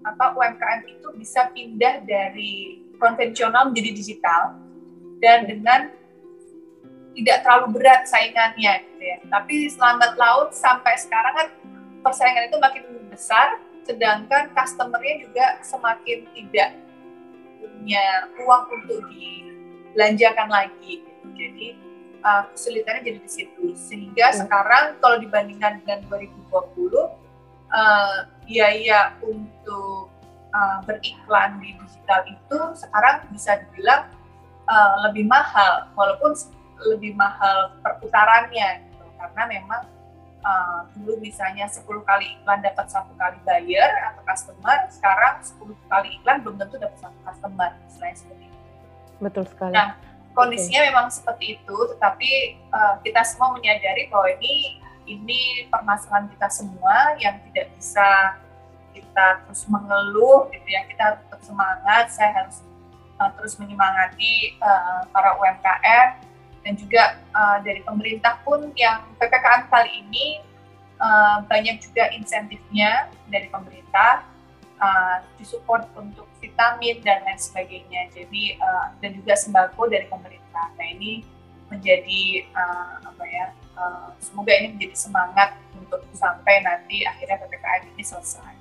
apa 0.00 0.24
UMKM 0.32 0.80
itu 0.88 1.08
bisa 1.16 1.52
pindah 1.52 2.04
dari 2.08 2.80
konvensional 3.00 3.72
menjadi 3.72 3.90
digital 3.96 4.54
dan 5.18 5.48
dengan 5.48 5.90
tidak 7.16 7.42
terlalu 7.42 7.80
berat 7.80 8.06
saingannya 8.06 8.86
gitu 8.86 9.02
ya. 9.02 9.16
Tapi 9.26 9.66
selamat 9.72 10.14
laut 10.14 10.54
sampai 10.54 10.94
sekarang 11.00 11.34
kan 11.34 11.48
persaingan 12.06 12.46
itu 12.46 12.56
makin 12.60 12.84
besar 13.10 13.58
sedangkan 13.82 14.54
customernya 14.54 15.26
juga 15.26 15.46
semakin 15.66 16.22
tidak 16.36 16.70
punya 17.58 18.30
uang 18.46 18.64
untuk 18.70 19.00
dibelanjakan 19.10 20.48
lagi 20.48 21.02
gitu. 21.02 21.26
Jadi 21.34 21.68
uh, 22.22 22.42
kesulitannya 22.54 23.02
jadi 23.02 23.18
di 23.20 23.30
situ. 23.30 23.64
Sehingga 23.74 24.30
hmm. 24.30 24.36
sekarang 24.44 24.84
kalau 25.02 25.16
dibandingkan 25.18 25.82
dengan 25.82 25.98
2020, 26.06 26.54
uh, 27.74 28.18
biaya 28.46 29.16
untuk 29.24 29.89
uh, 30.54 30.78
beriklan 30.86 31.58
di 31.62 31.74
digital 31.78 32.20
itu 32.26 32.58
sekarang 32.78 33.26
bisa 33.30 33.58
dibilang 33.66 34.10
uh, 34.66 34.94
lebih 35.08 35.26
mahal, 35.26 35.90
walaupun 35.94 36.34
lebih 36.94 37.14
mahal 37.16 37.74
perputarannya 37.84 38.86
gitu. 38.88 39.04
Karena 39.20 39.42
memang 39.48 39.82
uh, 40.44 40.88
dulu 40.96 41.20
misalnya 41.20 41.68
10 41.68 41.84
kali 41.84 42.40
iklan 42.40 42.60
dapat 42.64 42.86
satu 42.88 43.12
kali 43.16 43.38
buyer 43.44 43.90
atau 44.12 44.22
customer, 44.24 44.78
sekarang 44.88 45.34
10 45.44 45.90
kali 45.90 46.08
iklan 46.20 46.36
belum 46.44 46.56
tentu 46.60 46.76
dapat 46.80 46.98
satu 46.98 47.18
customer, 47.24 47.70
selain 47.92 48.16
seperti 48.16 48.44
itu. 48.48 48.58
Betul 49.20 49.44
sekali. 49.48 49.72
Nah, 49.76 49.98
kondisinya 50.32 50.80
memang 50.88 51.06
seperti 51.12 51.60
itu, 51.60 51.76
tetapi 51.96 52.30
uh, 52.72 52.94
kita 53.04 53.20
semua 53.26 53.52
menyadari 53.52 54.08
bahwa 54.08 54.28
ini 54.40 54.80
ini 55.10 55.66
permasalahan 55.66 56.30
kita 56.30 56.48
semua 56.48 57.18
yang 57.18 57.42
tidak 57.50 57.74
bisa 57.74 58.38
kita 58.92 59.46
terus 59.46 59.64
mengeluh 59.70 60.48
gitu 60.52 60.68
ya 60.68 60.84
kita 60.86 61.20
tetap 61.22 61.40
semangat 61.42 62.10
saya 62.12 62.30
harus 62.44 62.62
uh, 63.20 63.30
terus 63.38 63.56
menyemangati 63.60 64.56
uh, 64.60 65.06
para 65.10 65.36
UMKM 65.36 66.08
dan 66.60 66.72
juga 66.76 67.18
uh, 67.32 67.58
dari 67.64 67.80
pemerintah 67.80 68.40
pun 68.44 68.68
yang 68.76 69.04
ppkm 69.16 69.68
kali 69.72 70.04
ini 70.04 70.44
uh, 71.00 71.40
banyak 71.48 71.80
juga 71.80 72.12
insentifnya 72.12 73.08
dari 73.32 73.48
pemerintah 73.48 74.28
uh, 74.80 75.16
disupport 75.40 75.88
untuk 75.96 76.28
vitamin 76.40 77.00
dan 77.04 77.24
lain 77.24 77.40
sebagainya. 77.40 78.12
Jadi 78.12 78.60
uh, 78.60 78.92
dan 79.00 79.16
juga 79.16 79.36
sembako 79.36 79.88
dari 79.88 80.08
pemerintah. 80.08 80.72
Nah 80.76 80.86
ini 80.92 81.24
menjadi 81.72 82.44
uh, 82.52 83.08
apa 83.08 83.24
ya? 83.28 83.46
Uh, 83.80 84.12
semoga 84.20 84.52
ini 84.52 84.76
menjadi 84.76 84.96
semangat 84.96 85.56
untuk 85.72 86.04
sampai 86.12 86.60
nanti 86.60 87.08
akhirnya 87.08 87.40
ppkm 87.40 87.82
ini 87.96 88.04
selesai. 88.04 88.59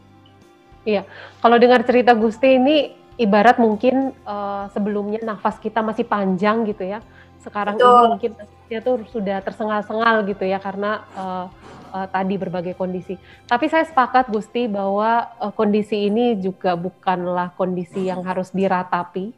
Iya, 0.87 1.03
kalau 1.43 1.59
dengar 1.59 1.83
cerita 1.83 2.15
Gusti 2.15 2.55
ini 2.55 2.95
ibarat 3.19 3.59
mungkin 3.59 4.15
uh, 4.23 4.71
sebelumnya 4.71 5.19
nafas 5.21 5.59
kita 5.59 5.83
masih 5.83 6.07
panjang 6.07 6.63
gitu 6.63 6.87
ya. 6.87 7.03
Sekarang 7.43 7.75
Betul. 7.75 7.87
ini 7.87 8.07
mungkin 8.15 8.31
dia 8.71 8.79
tuh 8.79 9.03
sudah 9.11 9.43
tersengal-sengal 9.43 10.23
gitu 10.27 10.43
ya 10.47 10.59
karena 10.59 11.03
uh, 11.15 11.45
uh, 11.91 12.07
tadi 12.07 12.39
berbagai 12.39 12.79
kondisi. 12.79 13.19
Tapi 13.43 13.67
saya 13.67 13.83
sepakat 13.83 14.31
Gusti 14.31 14.71
bahwa 14.71 15.27
uh, 15.39 15.51
kondisi 15.51 16.07
ini 16.07 16.39
juga 16.39 16.79
bukanlah 16.79 17.51
kondisi 17.59 18.07
yang 18.07 18.23
harus 18.23 18.55
diratapi, 18.55 19.35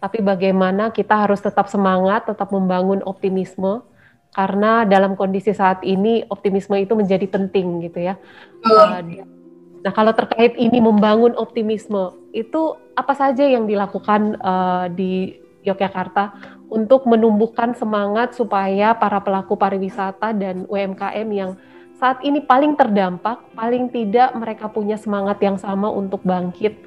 tapi 0.00 0.18
bagaimana 0.24 0.88
kita 0.88 1.28
harus 1.28 1.44
tetap 1.44 1.68
semangat, 1.68 2.24
tetap 2.28 2.48
membangun 2.48 3.04
optimisme 3.04 3.84
karena 4.32 4.84
dalam 4.84 5.16
kondisi 5.16 5.52
saat 5.56 5.80
ini 5.84 6.24
optimisme 6.28 6.76
itu 6.80 6.92
menjadi 6.96 7.26
penting 7.28 7.84
gitu 7.84 8.12
ya. 8.12 8.14
Uh, 8.64 9.00
nah 9.84 9.92
kalau 9.94 10.10
terkait 10.10 10.58
ini 10.58 10.82
membangun 10.82 11.34
optimisme 11.38 12.14
itu 12.34 12.74
apa 12.98 13.14
saja 13.14 13.46
yang 13.46 13.64
dilakukan 13.64 14.36
uh, 14.42 14.90
di 14.90 15.38
Yogyakarta 15.62 16.34
untuk 16.68 17.04
menumbuhkan 17.08 17.74
semangat 17.76 18.36
supaya 18.36 18.96
para 18.96 19.20
pelaku 19.20 19.56
pariwisata 19.56 20.32
dan 20.36 20.64
UMKM 20.68 21.28
yang 21.32 21.50
saat 21.98 22.22
ini 22.22 22.38
paling 22.38 22.78
terdampak, 22.78 23.42
paling 23.58 23.90
tidak 23.90 24.30
mereka 24.38 24.70
punya 24.70 24.94
semangat 24.94 25.42
yang 25.42 25.58
sama 25.58 25.90
untuk 25.90 26.22
bangkit, 26.22 26.78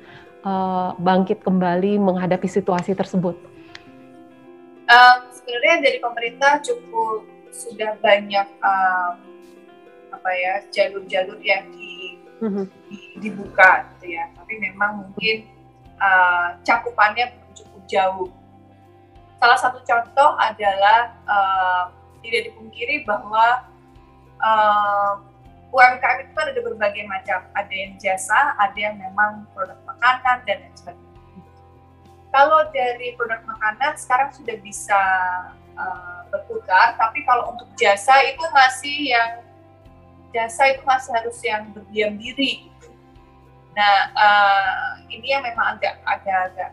uh, 0.47 0.95
bangkit 0.95 1.43
kembali 1.43 1.99
menghadapi 1.99 2.47
situasi 2.47 2.95
tersebut. 2.95 3.35
Um, 4.87 5.17
sebenarnya 5.35 5.75
dari 5.83 5.99
pemerintah 5.99 6.63
cukup 6.63 7.27
sudah 7.51 7.99
banyak 7.99 8.47
um, 8.63 9.13
apa 10.15 10.29
ya 10.31 10.53
jalur-jalur 10.71 11.39
yang 11.43 11.67
di, 11.75 11.90
di, 12.89 12.97
dibuka, 13.21 13.85
gitu 13.95 14.17
ya. 14.17 14.29
Tapi 14.33 14.53
memang 14.57 15.05
mungkin 15.05 15.45
uh, 16.01 16.57
cakupannya 16.65 17.37
cukup 17.53 17.81
jauh 17.85 18.27
salah 19.41 19.57
satu 19.57 19.81
contoh 19.81 20.37
adalah 20.37 21.17
uh, 21.25 21.83
tidak 22.21 22.53
dipungkiri 22.53 23.01
bahwa 23.09 23.65
uh, 24.37 25.17
UMKM 25.73 26.29
itu 26.29 26.31
kan 26.37 26.45
ada 26.53 26.61
berbagai 26.61 27.03
macam, 27.09 27.41
ada 27.57 27.73
yang 27.73 27.97
jasa, 27.97 28.53
ada 28.61 28.77
yang 28.77 29.01
memang 29.01 29.49
produk 29.57 29.81
makanan 29.89 30.45
dan 30.45 30.61
lain 30.61 30.75
sebagainya. 30.77 31.09
Kalau 32.29 32.61
dari 32.69 33.17
produk 33.17 33.41
makanan 33.49 33.97
sekarang 33.97 34.29
sudah 34.29 34.55
bisa 34.61 35.01
uh, 35.73 36.21
berputar, 36.29 36.93
tapi 37.01 37.25
kalau 37.25 37.55
untuk 37.55 37.65
jasa 37.79 38.13
itu 38.29 38.45
masih 38.53 39.09
yang 39.09 39.41
jasa 40.31 40.75
itu 40.75 40.83
masih 40.87 41.11
harus 41.15 41.37
yang 41.43 41.69
berdiam 41.75 42.15
diri. 42.15 42.67
Nah, 43.71 44.11
uh, 44.15 44.91
ini 45.07 45.31
yang 45.31 45.43
memang 45.43 45.79
agak 45.79 45.99
agak-agak 46.03 46.71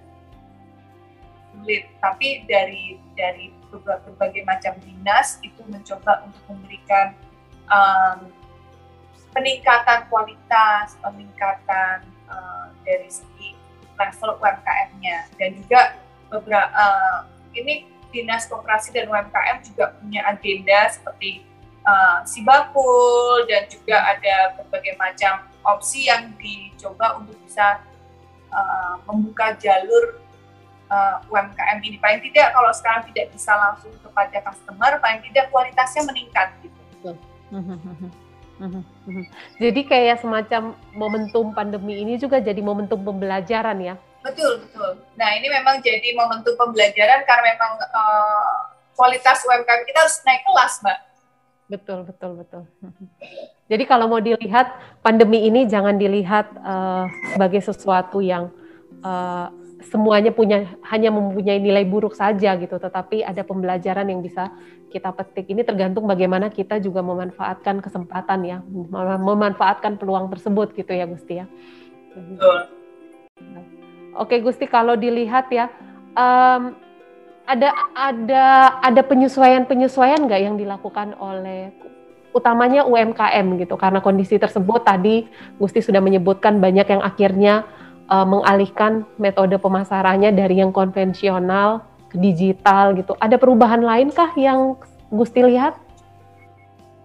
sulit 1.58 1.90
tapi 1.98 2.46
dari 2.46 2.98
dari 3.18 3.50
berbagai 3.68 4.46
macam 4.46 4.72
dinas 4.80 5.42
itu 5.42 5.60
mencoba 5.66 6.24
untuk 6.24 6.42
memberikan 6.48 7.12
um, 7.68 8.30
peningkatan 9.34 10.08
kualitas, 10.08 10.96
peningkatan 11.02 12.06
uh, 12.30 12.72
dari 12.86 13.10
segi 13.10 13.58
level 13.98 14.38
UMKM-nya 14.38 15.26
dan 15.36 15.50
juga 15.58 15.98
beberapa 16.30 16.70
uh, 16.70 17.26
ini 17.52 17.90
dinas 18.14 18.46
koperasi 18.48 18.94
dan 18.94 19.10
UMKM 19.10 19.58
juga 19.66 19.92
punya 20.00 20.24
agenda 20.30 20.88
seperti 20.88 21.44
uh, 21.88 22.18
sibakul 22.28 23.49
dan 23.49 23.64
juga 23.73 23.97
ada 23.97 24.61
berbagai 24.61 24.95
macam 25.00 25.49
opsi 25.64 26.09
yang 26.09 26.33
dicoba 26.37 27.16
untuk 27.16 27.37
bisa 27.45 27.80
uh, 28.52 29.00
membuka 29.09 29.57
jalur 29.57 30.21
uh, 30.92 31.25
UMKM 31.28 31.78
ini 31.85 31.97
paling 31.97 32.21
tidak 32.28 32.52
kalau 32.52 32.71
sekarang 32.76 33.02
tidak 33.12 33.33
bisa 33.33 33.52
langsung 33.57 33.92
kepada 34.04 34.37
customer 34.45 34.92
paling 35.00 35.21
tidak 35.33 35.49
kualitasnya 35.49 36.04
meningkat 36.04 36.49
gitu. 36.61 37.16
Jadi 39.62 39.80
kayak 39.87 40.18
semacam 40.18 40.75
momentum 40.90 41.54
pandemi 41.54 42.02
ini 42.02 42.18
juga 42.18 42.42
jadi 42.42 42.59
momentum 42.59 42.99
pembelajaran 43.00 43.78
ya. 43.78 43.95
Betul 44.18 44.66
betul. 44.66 44.99
Nah 45.14 45.30
ini 45.38 45.47
memang 45.47 45.78
jadi 45.78 46.11
momentum 46.18 46.59
pembelajaran 46.59 47.23
karena 47.23 47.45
memang 47.54 47.73
uh, 47.78 48.57
kualitas 48.99 49.47
UMKM 49.47 49.83
kita 49.87 49.99
harus 50.02 50.18
naik 50.26 50.42
kelas, 50.42 50.83
mbak. 50.83 50.99
Betul 51.68 52.08
betul 52.08 52.40
betul. 52.40 52.62
Jadi 53.70 53.84
kalau 53.84 54.08
mau 54.08 54.21
dilihat 54.25 54.73
pandemi 55.04 55.45
ini 55.45 55.69
jangan 55.69 56.00
dilihat 56.00 56.56
uh, 56.64 57.04
sebagai 57.36 57.60
sesuatu 57.60 58.25
yang 58.25 58.49
uh, 59.04 59.52
semuanya 59.84 60.32
punya 60.32 60.64
hanya 60.88 61.12
mempunyai 61.12 61.60
nilai 61.60 61.84
buruk 61.84 62.16
saja 62.16 62.56
gitu, 62.56 62.80
tetapi 62.80 63.23
ada 63.23 63.45
pembelajaran 63.45 64.08
yang 64.08 64.25
bisa 64.25 64.49
kita 64.88 65.12
petik. 65.12 65.52
Ini 65.52 65.62
tergantung 65.62 66.08
bagaimana 66.08 66.49
kita 66.49 66.80
juga 66.80 67.04
memanfaatkan 67.04 67.84
kesempatan 67.84 68.40
ya, 68.49 68.58
memanfaatkan 69.21 70.00
peluang 70.00 70.32
tersebut 70.32 70.73
gitu 70.73 70.93
ya 70.97 71.04
Gusti 71.04 71.45
ya. 71.45 71.47
Oke 74.19 74.40
Gusti, 74.43 74.66
kalau 74.66 74.99
dilihat 74.99 75.47
ya, 75.52 75.71
um, 76.16 76.75
ada 77.49 77.73
ada 77.97 78.45
ada 78.84 79.00
penyesuaian-penyesuaian 79.00 80.21
nggak 80.28 80.41
yang 80.45 80.61
dilakukan 80.61 81.17
oleh 81.17 81.73
utamanya 82.37 82.84
UMKM 82.84 83.56
gitu 83.56 83.80
karena 83.80 84.04
kondisi 84.04 84.37
tersebut 84.37 84.84
tadi 84.84 85.25
Gusti 85.56 85.80
sudah 85.80 86.04
menyebutkan 86.04 86.61
banyak 86.61 86.84
yang 86.93 87.00
akhirnya 87.00 87.65
uh, 88.13 88.28
mengalihkan 88.28 89.08
metode 89.17 89.56
pemasarannya 89.56 90.28
dari 90.37 90.61
yang 90.61 90.76
konvensional 90.76 91.89
ke 92.13 92.21
digital 92.21 92.93
gitu. 92.93 93.17
Ada 93.17 93.41
perubahan 93.41 93.80
lainkah 93.80 94.32
yang 94.37 94.76
Gusti 95.08 95.41
lihat? 95.41 95.76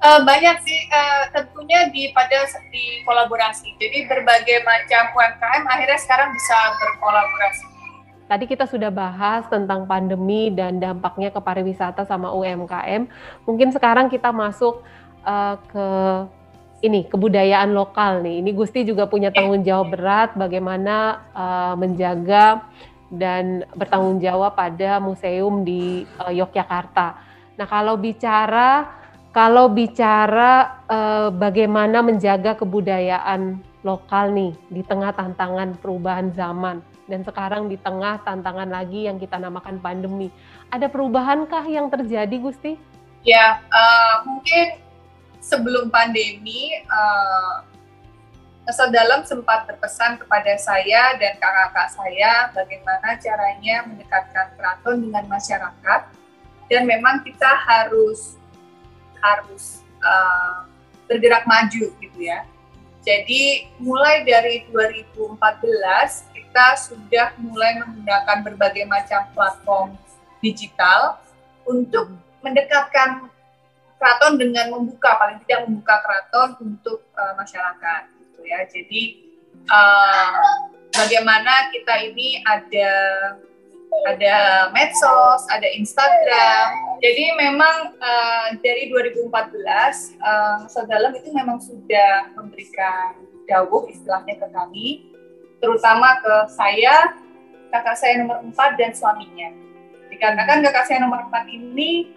Uh, 0.03 0.19
banyak 0.27 0.59
sih, 0.67 0.79
uh, 0.91 1.31
tentunya 1.31 1.87
di 1.87 2.11
pada 2.11 2.43
di 2.67 2.99
kolaborasi. 3.07 3.71
Jadi 3.79 4.03
berbagai 4.11 4.59
macam 4.67 5.15
UMKM 5.15 5.63
akhirnya 5.63 5.99
sekarang 6.03 6.35
bisa 6.35 6.57
berkolaborasi. 6.75 7.72
Tadi 8.33 8.49
kita 8.49 8.65
sudah 8.65 8.89
bahas 8.89 9.45
tentang 9.45 9.85
pandemi 9.85 10.49
dan 10.49 10.81
dampaknya 10.81 11.29
ke 11.29 11.37
pariwisata 11.37 12.01
sama 12.01 12.33
UMKM. 12.33 13.05
Mungkin 13.45 13.69
sekarang 13.69 14.09
kita 14.09 14.33
masuk 14.33 14.81
uh, 15.21 15.61
ke 15.69 15.87
ini 16.81 17.05
kebudayaan 17.05 17.77
lokal 17.77 18.25
nih. 18.25 18.41
Ini 18.41 18.49
Gusti 18.57 18.89
juga 18.89 19.05
punya 19.05 19.29
tanggung 19.29 19.61
jawab 19.61 19.93
berat 19.93 20.33
bagaimana 20.33 21.21
uh, 21.29 21.77
menjaga 21.77 22.65
dan 23.13 23.69
bertanggung 23.77 24.17
jawab 24.17 24.57
pada 24.57 24.97
museum 24.97 25.61
di 25.61 26.01
uh, 26.17 26.33
Yogyakarta. 26.33 27.13
Nah, 27.53 27.69
kalau 27.69 28.01
bicara 28.01 28.97
kalau 29.29 29.69
bicara 29.69 30.81
uh, 30.89 31.29
bagaimana 31.29 32.01
menjaga 32.01 32.57
kebudayaan 32.57 33.61
lokal 33.85 34.33
nih 34.33 34.57
di 34.73 34.81
tengah 34.81 35.13
tantangan 35.13 35.77
perubahan 35.77 36.33
zaman 36.33 36.81
dan 37.13 37.21
sekarang 37.21 37.69
di 37.69 37.77
tengah 37.77 38.25
tantangan 38.25 38.65
lagi 38.65 39.05
yang 39.05 39.21
kita 39.21 39.37
namakan 39.37 39.77
pandemi. 39.77 40.33
Ada 40.73 40.89
perubahankah 40.89 41.61
yang 41.69 41.93
terjadi, 41.93 42.33
Gusti? 42.41 42.73
Ya, 43.21 43.61
uh, 43.69 44.25
mungkin 44.25 44.81
sebelum 45.37 45.93
pandemi 45.93 46.73
uh, 46.89 47.69
Dalam 48.63 49.27
sempat 49.27 49.67
berpesan 49.67 50.23
kepada 50.23 50.55
saya 50.55 51.19
dan 51.19 51.35
kakak-kakak 51.35 51.89
saya 51.99 52.31
bagaimana 52.55 53.19
caranya 53.19 53.83
mendekatkan 53.83 54.55
keraton 54.55 55.03
dengan 55.03 55.27
masyarakat 55.27 56.01
dan 56.71 56.81
memang 56.87 57.27
kita 57.27 57.59
harus 57.59 58.39
harus 59.19 59.83
uh, 59.99 60.63
bergerak 61.11 61.43
maju 61.43 61.91
gitu 61.91 62.19
ya. 62.23 62.47
Jadi 63.03 63.67
mulai 63.83 64.23
dari 64.23 64.63
2014 64.71 65.35
kita 66.31 66.65
sudah 66.79 67.35
mulai 67.43 67.83
menggunakan 67.83 68.47
berbagai 68.47 68.87
macam 68.87 69.27
platform 69.35 69.99
digital 70.39 71.19
untuk 71.67 72.15
mendekatkan 72.39 73.27
keraton 73.99 74.35
dengan 74.35 74.71
membuka 74.71 75.15
paling 75.15 75.39
tidak 75.43 75.67
membuka 75.67 75.95
keraton 76.03 76.49
untuk 76.63 77.03
uh, 77.15 77.33
masyarakat 77.39 78.01
gitu 78.19 78.41
ya. 78.47 78.59
Jadi 78.71 79.03
uh, 79.67 80.43
bagaimana 80.91 81.71
kita 81.71 81.95
ini 82.07 82.43
ada 82.43 82.91
ada 84.07 84.69
medsos 84.75 85.41
ada 85.49 85.67
Instagram. 85.75 86.97
Jadi 87.03 87.25
memang 87.35 87.95
uh, 87.99 88.47
dari 88.63 88.91
2014 88.91 89.27
uh, 90.23 90.67
Sodalam 90.71 91.11
itu 91.15 91.29
memang 91.31 91.59
sudah 91.59 92.31
memberikan 92.35 93.19
dawuh 93.47 93.91
istilahnya 93.91 94.39
ke 94.39 94.47
kami 94.51 94.87
terutama 95.59 96.19
ke 96.19 96.35
saya 96.51 97.15
kakak 97.71 97.97
saya 97.97 98.21
nomor 98.21 98.43
4 98.43 98.79
dan 98.79 98.91
suaminya. 98.93 99.49
Dikarenakan 100.11 100.61
kakak 100.69 100.85
saya 100.85 100.99
nomor 101.01 101.25
4 101.31 101.49
ini 101.49 102.13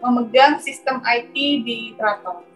memegang 0.00 0.60
sistem 0.62 1.02
IT 1.04 1.34
di 1.34 1.92
Keraton. 1.98 2.46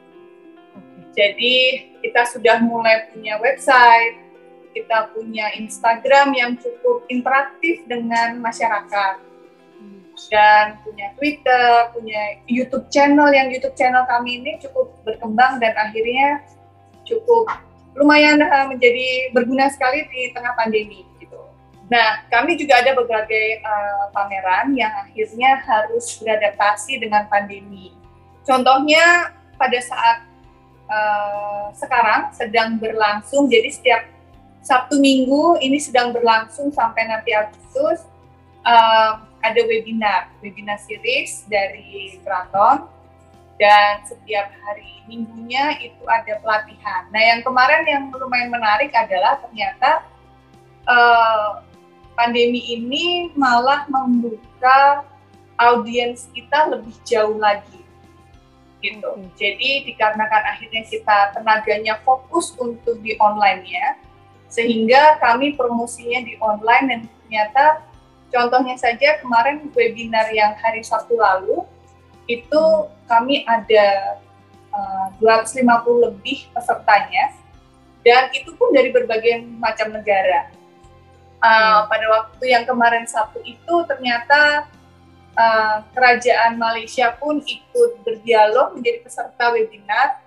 Jadi 1.15 1.87
kita 2.03 2.27
sudah 2.27 2.59
mulai 2.63 3.11
punya 3.11 3.39
website, 3.39 4.24
kita 4.75 5.15
punya 5.15 5.55
Instagram 5.55 6.35
yang 6.35 6.59
cukup 6.59 7.07
interaktif 7.07 7.87
dengan 7.87 8.43
masyarakat. 8.43 9.23
dan 10.31 10.79
punya 10.87 11.11
Twitter, 11.19 11.91
punya 11.91 12.39
YouTube 12.47 12.87
channel 12.87 13.35
yang 13.35 13.51
YouTube 13.51 13.75
channel 13.75 14.07
kami 14.07 14.39
ini 14.39 14.63
cukup 14.63 14.95
berkembang 15.03 15.59
dan 15.59 15.75
akhirnya 15.75 16.39
cukup 17.03 17.51
lumayan 17.95 18.43
uh, 18.43 18.67
menjadi 18.71 19.35
berguna 19.35 19.71
sekali 19.71 20.07
di 20.11 20.31
tengah 20.31 20.55
pandemi 20.55 21.07
gitu. 21.19 21.39
Nah, 21.91 22.27
kami 22.31 22.59
juga 22.59 22.83
ada 22.83 22.95
berbagai 22.95 23.63
uh, 23.63 24.11
pameran 24.11 24.75
yang 24.75 24.91
akhirnya 25.03 25.63
harus 25.63 26.19
beradaptasi 26.19 26.99
dengan 27.03 27.27
pandemi. 27.31 27.95
Contohnya 28.43 29.35
pada 29.55 29.79
saat 29.79 30.19
uh, 30.91 31.71
sekarang 31.75 32.35
sedang 32.35 32.77
berlangsung, 32.83 33.47
jadi 33.47 33.69
setiap 33.71 34.03
Sabtu 34.65 34.97
Minggu 34.97 35.61
ini 35.61 35.77
sedang 35.77 36.17
berlangsung 36.17 36.73
sampai 36.73 37.05
nanti 37.05 37.37
Agustus 37.37 38.09
uh, 38.65 39.21
ada 39.45 39.61
webinar, 39.69 40.33
webinar 40.41 40.81
series 40.81 41.45
dari 41.53 42.17
Keraton 42.25 42.89
dan 43.61 44.03
setiap 44.09 44.51
hari 44.65 45.05
minggunya 45.05 45.79
itu 45.85 46.01
ada 46.09 46.41
pelatihan. 46.41 47.07
Nah 47.13 47.23
yang 47.23 47.41
kemarin 47.45 47.85
yang 47.85 48.05
lumayan 48.11 48.51
menarik 48.51 48.91
adalah 48.97 49.39
ternyata 49.45 50.03
uh, 50.89 51.61
pandemi 52.17 52.65
ini 52.73 53.31
malah 53.37 53.85
membuka 53.87 55.05
audiens 55.61 56.33
kita 56.33 56.73
lebih 56.73 56.97
jauh 57.05 57.37
lagi 57.37 57.85
gitu. 58.85 59.09
Hmm. 59.09 59.29
Jadi 59.37 59.89
dikarenakan 59.89 60.43
akhirnya 60.57 60.83
kita 60.85 61.33
tenaganya 61.33 61.95
fokus 62.05 62.53
untuk 62.61 63.01
di 63.01 63.17
online 63.17 63.65
ya, 63.65 63.89
sehingga 64.55 65.19
kami 65.19 65.59
promosinya 65.59 66.23
di 66.23 66.39
online 66.39 66.87
dan 66.87 67.01
ternyata 67.11 67.83
Contohnya 68.35 68.75
saja 68.75 69.23
kemarin 69.23 69.71
webinar 69.71 70.27
yang 70.35 70.59
hari 70.59 70.83
Sabtu 70.83 71.15
lalu 71.15 71.63
itu 72.27 72.63
kami 73.07 73.47
ada 73.47 74.19
uh, 74.75 75.07
250 75.23 75.63
lebih 76.03 76.51
pesertanya 76.51 77.31
dan 78.03 78.35
itu 78.35 78.51
pun 78.59 78.75
dari 78.75 78.91
berbagai 78.91 79.47
macam 79.63 79.95
negara. 79.95 80.51
Uh, 81.39 81.87
pada 81.87 82.11
waktu 82.11 82.45
yang 82.51 82.67
kemarin 82.67 83.07
Sabtu 83.07 83.39
itu 83.47 83.75
ternyata 83.87 84.67
uh, 85.39 85.87
kerajaan 85.95 86.59
Malaysia 86.59 87.15
pun 87.15 87.39
ikut 87.39 88.03
berdialog 88.03 88.75
menjadi 88.75 88.99
peserta 89.07 89.55
webinar 89.55 90.19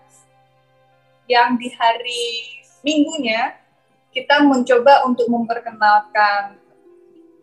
yang 1.28 1.60
di 1.60 1.76
hari 1.76 2.56
Minggunya 2.88 3.52
kita 4.12 4.44
mencoba 4.44 5.06
untuk 5.06 5.28
memperkenalkan 5.30 6.58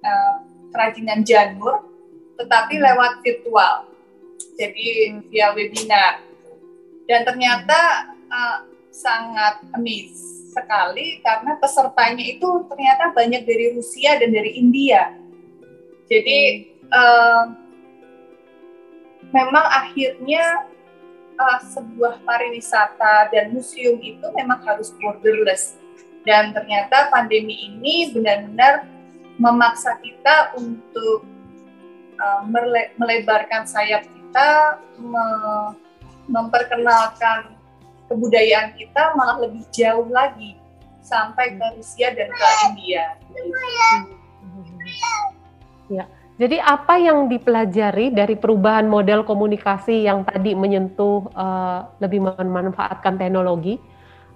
uh, 0.03 0.37
kerajinan 0.75 1.23
janur, 1.23 1.87
tetapi 2.41 2.81
lewat 2.83 3.23
virtual. 3.23 3.89
Jadi 4.59 5.15
hmm. 5.15 5.31
via 5.31 5.49
webinar. 5.55 6.23
Dan 7.05 7.23
ternyata 7.23 8.11
uh, 8.33 8.59
sangat 8.89 9.61
amazed 9.77 10.45
sekali 10.55 11.19
karena 11.21 11.59
pesertanya 11.59 12.23
itu 12.23 12.47
ternyata 12.71 13.11
banyak 13.11 13.43
dari 13.43 13.75
Rusia 13.75 14.17
dan 14.23 14.31
dari 14.31 14.55
India. 14.55 15.19
Jadi 16.07 16.71
uh, 16.95 17.45
memang 19.35 19.67
akhirnya 19.67 20.71
uh, 21.35 21.61
sebuah 21.75 22.23
pariwisata 22.23 23.35
dan 23.35 23.51
museum 23.51 23.99
itu 23.99 24.27
memang 24.39 24.63
harus 24.63 24.95
borderless. 25.03 25.75
Dan 26.25 26.57
ternyata 26.57 27.13
pandemi 27.13 27.69
ini 27.69 28.09
benar-benar 28.13 28.89
memaksa 29.37 30.01
kita 30.01 30.57
untuk 30.57 31.25
uh, 32.17 32.43
melebarkan 32.97 33.69
sayap 33.69 34.09
kita, 34.09 34.81
me 34.99 35.27
memperkenalkan 36.25 37.53
kebudayaan 38.09 38.73
kita 38.81 39.13
malah 39.13 39.45
lebih 39.45 39.61
jauh 39.69 40.09
lagi 40.09 40.57
sampai 41.05 41.53
ke 41.61 41.67
Rusia 41.77 42.17
dan 42.17 42.33
ke 42.33 42.47
India. 42.73 43.05
Ya. 45.93 46.05
Jadi 46.35 46.59
apa 46.59 46.99
yang 46.99 47.31
dipelajari 47.31 48.11
dari 48.11 48.35
perubahan 48.35 48.91
model 48.91 49.23
komunikasi 49.23 50.09
yang 50.09 50.27
tadi 50.27 50.57
menyentuh 50.57 51.31
uh, 51.31 51.87
lebih 52.03 52.27
memanfaatkan 52.27 53.21
teknologi? 53.21 53.79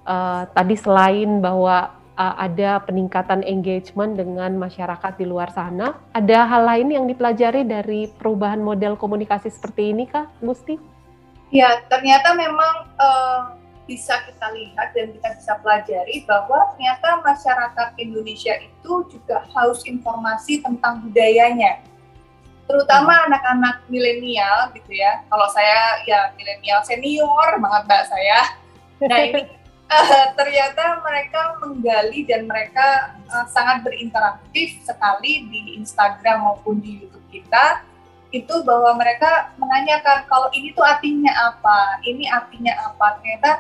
Uh, 0.09 0.49
tadi 0.57 0.73
selain 0.73 1.45
bahwa 1.45 1.93
uh, 2.17 2.35
ada 2.41 2.81
peningkatan 2.81 3.45
engagement 3.45 4.17
dengan 4.17 4.57
masyarakat 4.57 5.21
di 5.21 5.29
luar 5.29 5.53
sana. 5.53 6.01
Ada 6.17 6.49
hal 6.49 6.65
lain 6.65 6.89
yang 6.97 7.05
dipelajari 7.05 7.69
dari 7.69 8.09
perubahan 8.09 8.65
model 8.65 8.97
komunikasi 8.97 9.53
seperti 9.53 9.93
ini, 9.93 10.09
kah, 10.09 10.25
Gusti? 10.41 10.81
Ya, 11.53 11.85
ternyata 11.93 12.33
memang 12.33 12.89
uh, 12.97 13.53
bisa 13.85 14.17
kita 14.25 14.49
lihat 14.57 14.97
dan 14.97 15.13
kita 15.13 15.29
bisa 15.37 15.53
pelajari 15.61 16.25
bahwa 16.25 16.73
ternyata 16.73 17.21
masyarakat 17.21 17.89
Indonesia 18.01 18.57
itu 18.65 19.05
juga 19.13 19.45
haus 19.53 19.85
informasi 19.85 20.65
tentang 20.65 21.05
budayanya 21.05 21.85
terutama 22.69 23.17
hmm. 23.17 23.27
anak-anak 23.33 23.77
milenial 23.89 24.69
gitu 24.77 24.93
ya. 24.93 25.25
Kalau 25.27 25.49
saya 25.51 26.05
ya 26.05 26.31
milenial 26.37 26.85
senior 26.85 27.57
banget 27.57 27.83
mbak 27.89 28.05
saya. 28.13 28.39
Nah 29.09 29.19
ini 29.25 29.43
uh, 29.89 30.27
ternyata 30.37 31.01
mereka 31.03 31.57
menggali 31.61 32.25
dan 32.29 32.45
mereka 32.45 33.17
uh, 33.33 33.47
sangat 33.49 33.85
berinteraktif 33.85 34.81
sekali 34.85 35.49
di 35.49 35.81
Instagram 35.81 36.45
maupun 36.45 36.79
di 36.79 37.05
YouTube 37.05 37.27
kita. 37.33 37.83
Itu 38.29 38.61
bahwa 38.61 38.93
mereka 39.01 39.57
menanyakan 39.57 40.29
kalau 40.29 40.53
ini 40.53 40.77
tuh 40.77 40.85
artinya 40.85 41.33
apa, 41.49 42.05
ini 42.05 42.29
artinya 42.29 42.77
apa. 42.93 43.17
Ternyata 43.21 43.51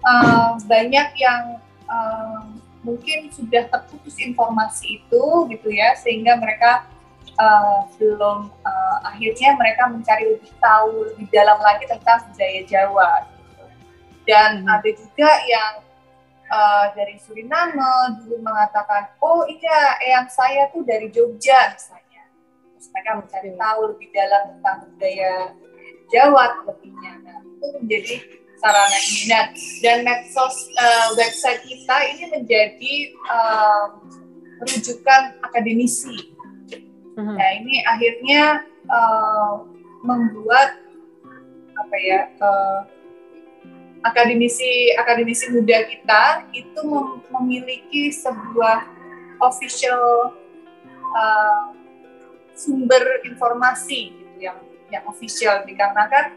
uh, 0.00 0.50
banyak 0.64 1.08
yang 1.20 1.60
uh, 1.84 2.48
mungkin 2.80 3.28
sudah 3.28 3.68
terputus 3.68 4.16
informasi 4.16 5.04
itu 5.04 5.24
gitu 5.52 5.68
ya, 5.68 5.92
sehingga 6.00 6.40
mereka 6.40 6.88
uh, 7.36 7.84
belum 8.00 8.48
uh, 8.64 8.96
akhirnya 9.12 9.56
mereka 9.60 9.92
mencari 9.92 10.24
lebih 10.36 10.52
tahu 10.56 11.12
lebih 11.12 11.28
dalam 11.28 11.60
lagi 11.60 11.84
tentang 11.84 12.24
budaya 12.32 12.60
Jawa 12.64 13.33
dan 14.24 14.64
hmm. 14.64 14.74
ada 14.74 14.90
juga 14.92 15.30
yang 15.48 15.72
uh, 16.48 16.86
dari 16.96 17.16
Suriname 17.20 17.80
dulu 18.24 18.40
mengatakan 18.40 19.12
oh 19.20 19.44
iya 19.48 20.00
yang 20.04 20.26
saya 20.28 20.68
tuh 20.72 20.84
dari 20.84 21.08
Jogja 21.12 21.72
misalnya. 21.72 22.22
Terus 22.76 22.86
mereka 22.92 23.10
mencari 23.20 23.50
tahu 23.56 23.80
lebih 23.96 24.08
dalam 24.12 24.42
tentang 24.56 24.76
budaya 24.88 25.34
Jawa 26.12 26.44
lebihnya 26.68 27.12
nah 27.24 27.40
itu 27.40 27.66
menjadi 27.80 28.14
sarana 28.60 28.98
ini 28.98 29.22
nah, 29.28 29.46
dan 29.80 29.98
medsos 30.04 30.56
uh, 30.78 31.08
website 31.16 31.60
kita 31.64 31.96
ini 32.12 32.24
menjadi 32.32 32.94
um, 33.28 33.88
rujukan 34.64 35.22
akademisi. 35.44 36.32
Uh-huh. 37.14 37.34
nah 37.38 37.50
ini 37.54 37.78
akhirnya 37.86 38.66
uh, 38.90 39.62
membuat 40.02 40.82
apa 41.78 41.96
ya 42.02 42.20
uh, 42.42 42.78
akademisi 44.04 44.92
akademisi 45.00 45.48
muda 45.50 45.88
kita 45.88 46.22
itu 46.52 46.80
mem 46.84 47.24
memiliki 47.32 48.12
sebuah 48.12 48.84
official 49.40 50.30
uh, 51.16 51.72
sumber 52.54 53.24
informasi 53.24 54.12
gitu 54.14 54.52
yang 54.52 54.58
yang 54.92 55.02
official 55.08 55.64
dikarenakan 55.66 56.36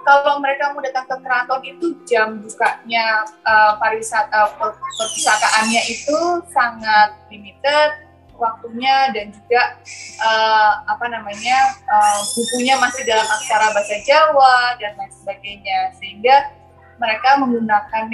kalau 0.00 0.40
mereka 0.40 0.72
mau 0.72 0.80
datang 0.80 1.04
ke 1.04 1.16
keraton 1.20 1.60
itu 1.66 1.86
jam 2.08 2.40
bukanya 2.40 3.26
uh, 3.44 3.76
pariwisata 3.76 4.56
perpustakaannya 4.56 5.82
itu 5.92 6.18
sangat 6.48 7.20
limited 7.28 8.08
waktunya 8.40 9.12
dan 9.12 9.28
juga 9.28 9.76
uh, 10.24 10.72
apa 10.88 11.06
namanya 11.12 11.76
uh, 11.84 12.24
bukunya 12.32 12.80
masih 12.80 13.04
dalam 13.04 13.28
aksara 13.28 13.68
bahasa 13.76 14.00
Jawa 14.08 14.80
dan 14.80 14.96
lain 14.96 15.12
sebagainya. 15.12 15.92
Sehingga 16.00 16.59
mereka 17.00 17.40
menggunakan 17.40 18.04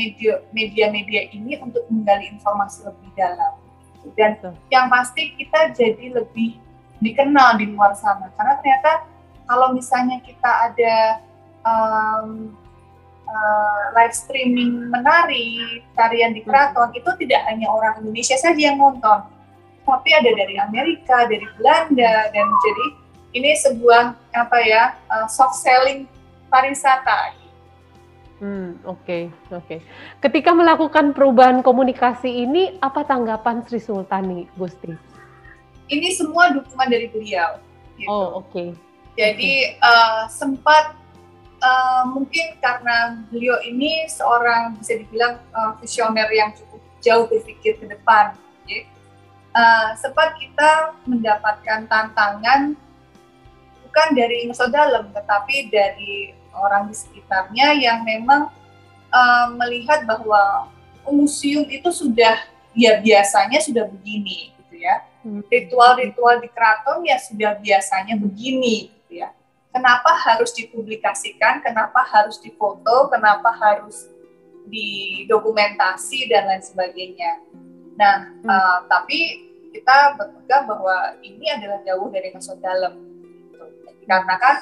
media-media 0.54 1.22
ini 1.34 1.58
untuk 1.58 1.82
menggali 1.90 2.30
informasi 2.30 2.86
lebih 2.86 3.10
dalam. 3.18 3.58
Dan 4.14 4.38
Betul. 4.38 4.54
yang 4.70 4.86
pasti 4.86 5.34
kita 5.34 5.74
jadi 5.74 6.14
lebih 6.14 6.62
dikenal 7.02 7.58
di 7.58 7.68
luar 7.74 7.92
sana 7.98 8.30
karena 8.38 8.56
ternyata 8.62 9.04
kalau 9.44 9.74
misalnya 9.74 10.16
kita 10.24 10.50
ada 10.70 10.96
um, 11.66 12.54
uh, 13.26 13.84
live 13.98 14.14
streaming 14.14 14.88
menari 14.88 15.82
tarian 15.92 16.32
di 16.32 16.40
keraton 16.46 16.94
itu 16.94 17.10
tidak 17.26 17.44
hanya 17.50 17.68
orang 17.68 18.00
Indonesia 18.00 18.38
saja 18.38 18.58
yang 18.58 18.78
nonton, 18.78 19.26
tapi 19.84 20.08
ada 20.14 20.30
dari 20.30 20.54
Amerika, 20.56 21.26
dari 21.26 21.44
Belanda 21.58 22.30
dan 22.30 22.46
jadi 22.46 22.86
ini 23.36 23.50
sebuah 23.58 24.16
apa 24.32 24.58
ya 24.64 24.96
uh, 25.10 25.26
soft 25.28 25.60
selling 25.60 26.08
pariwisata 26.48 27.45
Hmm, 28.36 28.76
oke, 28.84 29.00
okay, 29.00 29.22
oke. 29.48 29.64
Okay. 29.64 29.78
Ketika 30.20 30.52
melakukan 30.52 31.16
perubahan 31.16 31.64
komunikasi 31.64 32.44
ini, 32.44 32.76
apa 32.84 33.00
tanggapan 33.08 33.64
Sri 33.64 33.80
Sultan 33.80 34.28
nih, 34.28 34.44
Gusti? 34.60 34.92
Ini 35.88 36.08
semua 36.12 36.52
dukungan 36.52 36.88
dari 36.92 37.08
beliau. 37.08 37.56
Gitu. 37.96 38.08
Oh, 38.12 38.44
oke. 38.44 38.52
Okay. 38.52 38.68
Jadi 39.16 39.80
uh, 39.80 40.28
sempat 40.28 40.92
uh, 41.64 42.04
mungkin 42.12 42.60
karena 42.60 43.24
beliau 43.32 43.56
ini 43.64 44.04
seorang 44.04 44.76
bisa 44.76 45.00
dibilang 45.00 45.40
uh, 45.56 45.72
visioner 45.80 46.28
yang 46.28 46.52
cukup 46.52 46.80
jauh 47.00 47.24
berpikir 47.24 47.80
ke 47.80 47.88
depan. 47.88 48.36
Okay? 48.64 48.84
Uh, 49.56 49.96
sempat 49.96 50.36
kita 50.36 50.92
mendapatkan 51.08 51.88
tantangan 51.88 52.76
bukan 53.88 54.08
dari 54.12 54.44
musuh 54.44 54.68
dalam, 54.68 55.08
tetapi 55.16 55.72
dari 55.72 56.36
orang 56.56 56.88
di 56.88 56.96
sekitarnya 56.96 57.76
yang 57.76 58.02
memang 58.02 58.48
uh, 59.12 59.46
melihat 59.54 60.04
bahwa 60.08 60.72
museum 61.06 61.68
itu 61.70 61.86
sudah 61.94 62.42
ya 62.74 62.98
biasanya 63.00 63.62
sudah 63.62 63.86
begini 63.86 64.52
gitu 64.64 64.82
ya. 64.82 65.06
Hmm. 65.22 65.42
Ritual-ritual 65.46 66.42
di 66.42 66.48
keraton 66.50 67.02
ya 67.06 67.16
sudah 67.18 67.56
biasanya 67.58 68.18
begini 68.18 68.90
gitu 69.02 69.22
ya. 69.24 69.30
Kenapa 69.72 70.16
harus 70.16 70.56
dipublikasikan? 70.56 71.60
Kenapa 71.60 72.00
harus 72.08 72.40
difoto? 72.40 73.12
Kenapa 73.12 73.52
harus 73.52 74.08
didokumentasi 74.66 76.32
dan 76.32 76.48
lain 76.48 76.64
sebagainya? 76.64 77.44
Nah, 77.96 78.28
hmm. 78.40 78.48
uh, 78.48 78.78
tapi 78.88 79.46
kita 79.76 80.16
berpegang 80.16 80.64
bahwa 80.64 81.20
ini 81.20 81.52
adalah 81.52 81.80
jauh 81.84 82.08
dari 82.08 82.32
masuk 82.32 82.56
dalam. 82.64 82.96
Gitu. 83.52 83.64
Karena 84.08 84.34
kan 84.40 84.56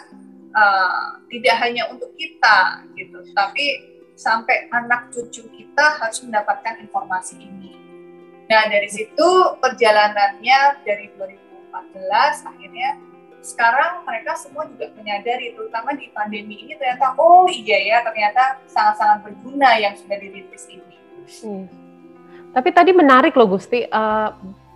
uh, 0.54 1.20
tidak 1.28 1.56
hanya 1.60 1.90
untuk 1.90 2.14
kita 2.14 2.86
gitu, 2.94 3.20
tapi 3.34 3.94
sampai 4.14 4.70
anak 4.70 5.10
cucu 5.10 5.42
kita 5.50 5.98
harus 5.98 6.22
mendapatkan 6.22 6.78
informasi 6.80 7.42
ini. 7.42 7.74
Nah, 8.46 8.70
dari 8.70 8.86
situ 8.86 9.28
perjalanannya 9.58 10.84
dari 10.86 11.10
2014 11.18 12.50
akhirnya 12.50 12.90
sekarang 13.44 14.08
mereka 14.08 14.32
semua 14.40 14.64
juga 14.64 14.88
menyadari 14.96 15.52
terutama 15.52 15.92
di 15.92 16.08
pandemi 16.16 16.64
ini 16.64 16.80
ternyata 16.80 17.12
oh 17.20 17.44
iya 17.44 17.76
ya 17.76 17.96
ternyata 18.00 18.64
sangat-sangat 18.64 19.20
berguna 19.20 19.76
yang 19.76 19.92
sudah 19.92 20.16
dirintis 20.16 20.64
ini. 20.72 20.96
Hmm. 21.44 21.64
Tapi 22.56 22.70
tadi 22.72 22.96
menarik 22.96 23.36
loh 23.36 23.52
Gusti, 23.52 23.84
uh, 23.84 24.30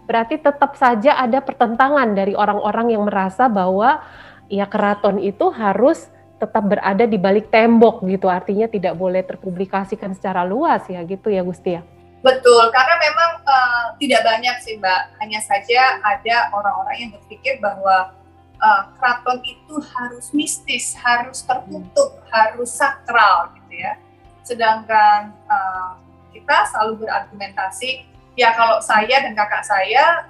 berarti 0.04 0.36
tetap 0.36 0.76
saja 0.76 1.16
ada 1.16 1.40
pertentangan 1.40 2.12
dari 2.12 2.36
orang-orang 2.36 2.92
yang 2.92 3.08
merasa 3.08 3.48
bahwa 3.48 4.04
ya 4.48 4.66
keraton 4.66 5.20
itu 5.20 5.52
harus 5.52 6.08
tetap 6.38 6.64
berada 6.64 7.04
di 7.04 7.18
balik 7.18 7.50
tembok 7.52 8.02
gitu. 8.06 8.26
Artinya 8.30 8.66
tidak 8.70 8.94
boleh 8.96 9.22
terpublikasikan 9.26 10.14
secara 10.14 10.46
luas 10.46 10.86
ya 10.86 11.02
gitu 11.04 11.28
ya 11.28 11.42
Gusti 11.44 11.78
ya? 11.78 11.82
Betul 12.18 12.66
karena 12.74 12.94
memang 12.98 13.30
uh, 13.46 13.86
tidak 13.98 14.26
banyak 14.26 14.56
sih 14.62 14.74
Mbak. 14.78 15.02
Hanya 15.22 15.40
saja 15.42 16.02
ada 16.02 16.50
orang-orang 16.50 16.96
yang 16.98 17.10
berpikir 17.14 17.62
bahwa 17.62 18.14
uh, 18.58 18.82
keraton 18.98 19.38
itu 19.46 19.74
harus 19.94 20.30
mistis 20.34 20.94
harus 20.98 21.42
tertutup 21.46 22.18
hmm. 22.18 22.26
harus 22.30 22.70
sakral 22.70 23.54
gitu 23.58 23.82
ya. 23.82 23.94
Sedangkan 24.42 25.34
uh, 25.46 25.98
kita 26.34 26.70
selalu 26.70 27.06
berargumentasi 27.06 28.06
ya 28.38 28.54
kalau 28.54 28.78
saya 28.78 29.26
dan 29.26 29.34
kakak 29.34 29.66
saya 29.66 30.26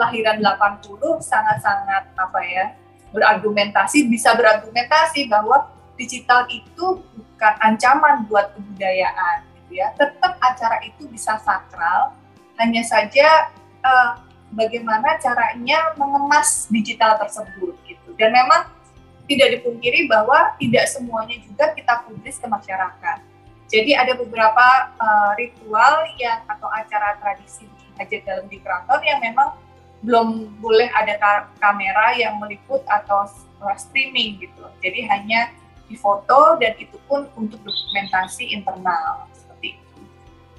lahiran 0.00 0.40
80 0.40 0.96
sangat-sangat 1.20 2.08
apa 2.16 2.40
ya 2.48 2.72
berargumentasi 3.10 4.06
bisa 4.06 4.34
berargumentasi 4.34 5.26
bahwa 5.26 5.70
digital 5.98 6.46
itu 6.48 7.02
bukan 7.02 7.54
ancaman 7.60 8.24
buat 8.30 8.54
kebudayaan 8.56 9.44
gitu 9.62 9.82
ya. 9.82 9.92
Tetap 9.98 10.38
acara 10.40 10.80
itu 10.86 11.06
bisa 11.10 11.36
sakral. 11.42 12.14
Hanya 12.56 12.84
saja 12.84 13.52
uh, 13.84 14.20
bagaimana 14.52 15.16
caranya 15.20 15.94
mengemas 15.96 16.68
digital 16.68 17.16
tersebut 17.20 17.76
gitu. 17.86 18.10
Dan 18.16 18.32
memang 18.32 18.68
tidak 19.30 19.60
dipungkiri 19.60 20.10
bahwa 20.10 20.52
tidak 20.58 20.90
semuanya 20.90 21.38
juga 21.40 21.70
kita 21.72 22.02
publis 22.02 22.36
ke 22.40 22.46
masyarakat. 22.50 23.18
Jadi 23.70 23.94
ada 23.94 24.18
beberapa 24.18 24.66
uh, 24.98 25.30
ritual 25.38 26.02
yang 26.18 26.42
atau 26.50 26.66
acara 26.66 27.14
tradisi 27.22 27.70
hajat 27.94 28.26
dalam 28.26 28.50
di 28.50 28.58
keraton 28.58 28.98
yang 29.06 29.22
memang 29.22 29.54
belum 30.00 30.60
boleh 30.64 30.88
ada 30.96 31.46
kamera 31.60 32.16
yang 32.16 32.40
meliput 32.40 32.80
atau 32.88 33.28
streaming 33.76 34.40
gitu. 34.40 34.64
Jadi 34.80 35.04
hanya 35.04 35.52
difoto 35.90 36.56
dan 36.56 36.78
itu 36.78 36.96
pun 37.04 37.26
untuk 37.36 37.60
dokumentasi 37.60 38.54
internal 38.54 39.26
seperti 39.34 39.76
itu. 39.76 39.98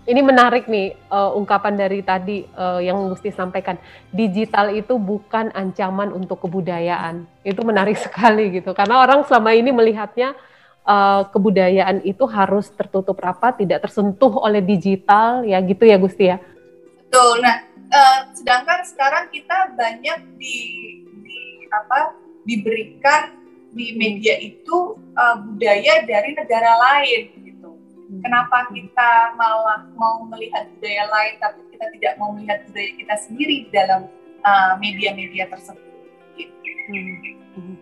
Ini 0.05 0.21
menarik 0.21 0.67
nih 0.67 0.93
uh, 1.07 1.31
ungkapan 1.33 1.73
dari 1.79 2.03
tadi 2.03 2.43
uh, 2.53 2.83
yang 2.83 3.09
Gusti 3.09 3.31
sampaikan. 3.31 3.79
Digital 4.11 4.75
itu 4.75 4.99
bukan 4.99 5.49
ancaman 5.55 6.11
untuk 6.11 6.45
kebudayaan. 6.45 7.25
Itu 7.41 7.63
menarik 7.65 7.97
sekali 8.05 8.61
gitu. 8.61 8.75
Karena 8.77 9.01
orang 9.01 9.25
selama 9.25 9.55
ini 9.55 9.71
melihatnya 9.73 10.37
uh, 10.85 11.25
kebudayaan 11.31 12.03
itu 12.05 12.27
harus 12.27 12.69
tertutup 12.69 13.17
rapat, 13.17 13.63
tidak 13.63 13.87
tersentuh 13.87 14.37
oleh 14.43 14.61
digital 14.61 15.47
ya 15.47 15.57
gitu 15.63 15.87
ya 15.87 15.97
Gusti 15.97 16.25
ya. 16.29 16.37
Betul. 17.07 17.43
Nah, 17.43 17.70
uh, 17.91 18.19
sedangkan 18.33 18.81
sekarang 18.87 19.27
kita 19.29 19.75
banyak 19.75 20.19
di, 20.39 20.57
di 21.21 21.39
apa 21.69 22.15
diberikan 22.47 23.37
di 23.71 23.95
media 23.95 24.35
itu 24.39 24.99
uh, 25.15 25.35
budaya 25.39 26.03
dari 26.03 26.35
negara 26.35 26.71
lain 26.75 27.31
gitu. 27.43 27.71
Kenapa 28.19 28.67
kita 28.75 29.39
malah 29.39 29.87
mau 29.95 30.27
melihat 30.27 30.67
budaya 30.75 31.07
lain 31.07 31.33
tapi 31.39 31.59
kita 31.71 31.85
tidak 31.95 32.13
mau 32.19 32.35
melihat 32.35 32.59
budaya 32.67 32.91
kita 32.99 33.15
sendiri 33.23 33.55
di 33.67 33.69
dalam 33.71 34.11
uh, 34.43 34.75
media-media 34.79 35.47
uh, 35.47 35.49
tersebut? 35.55 35.91
Gitu. 36.35 36.59
Hmm. 36.91 37.15
Hmm. 37.55 37.75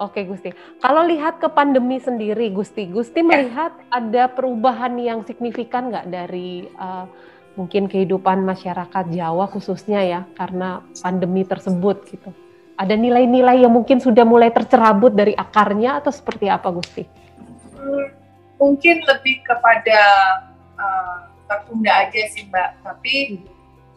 Oke 0.00 0.26
Gusti, 0.26 0.50
kalau 0.82 1.06
lihat 1.06 1.38
ke 1.38 1.46
pandemi 1.52 2.02
sendiri, 2.02 2.50
Gusti, 2.50 2.90
Gusti 2.90 3.22
ya. 3.22 3.28
melihat 3.28 3.72
ada 3.86 4.26
perubahan 4.26 4.98
yang 4.98 5.22
signifikan 5.22 5.94
nggak 5.94 6.10
dari 6.10 6.66
uh, 6.74 7.06
mungkin 7.52 7.88
kehidupan 7.88 8.40
masyarakat 8.42 9.04
Jawa 9.12 9.44
khususnya 9.52 10.00
ya 10.00 10.20
karena 10.36 10.80
pandemi 11.00 11.44
tersebut 11.44 12.08
gitu. 12.08 12.30
Ada 12.76 12.96
nilai-nilai 12.96 13.62
yang 13.62 13.72
mungkin 13.72 14.00
sudah 14.00 14.24
mulai 14.24 14.48
tercerabut 14.48 15.12
dari 15.12 15.36
akarnya 15.36 16.00
atau 16.00 16.08
seperti 16.08 16.48
apa 16.48 16.72
Gusti? 16.72 17.04
Hmm, 17.76 18.08
mungkin 18.56 19.04
lebih 19.04 19.44
kepada 19.44 20.00
uh, 20.80 21.28
tertunda 21.46 22.08
aja 22.08 22.22
sih 22.32 22.48
Mbak, 22.48 22.70
tapi 22.80 23.44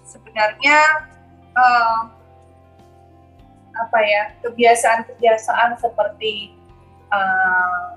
sebenarnya 0.04 0.78
uh, 1.56 2.12
apa 3.76 4.00
ya 4.04 4.24
kebiasaan-kebiasaan 4.44 5.80
seperti 5.80 6.56
uh, 7.12 7.96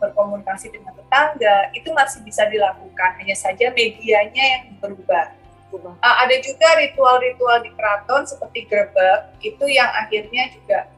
berkomunikasi 0.00 0.72
dengan 0.72 0.96
tetangga 0.96 1.68
itu 1.76 1.92
masih 1.92 2.24
bisa 2.24 2.48
dilakukan 2.48 3.10
hanya 3.20 3.36
saja 3.36 3.68
medianya 3.70 4.44
yang 4.58 4.64
berubah. 4.80 5.36
Uh, 5.70 5.94
ada 6.02 6.34
juga 6.42 6.66
ritual-ritual 6.82 7.62
di 7.62 7.70
keraton 7.78 8.26
seperti 8.26 8.66
grebek 8.66 9.38
itu 9.38 9.70
yang 9.70 9.86
akhirnya 9.94 10.50
juga 10.50 10.90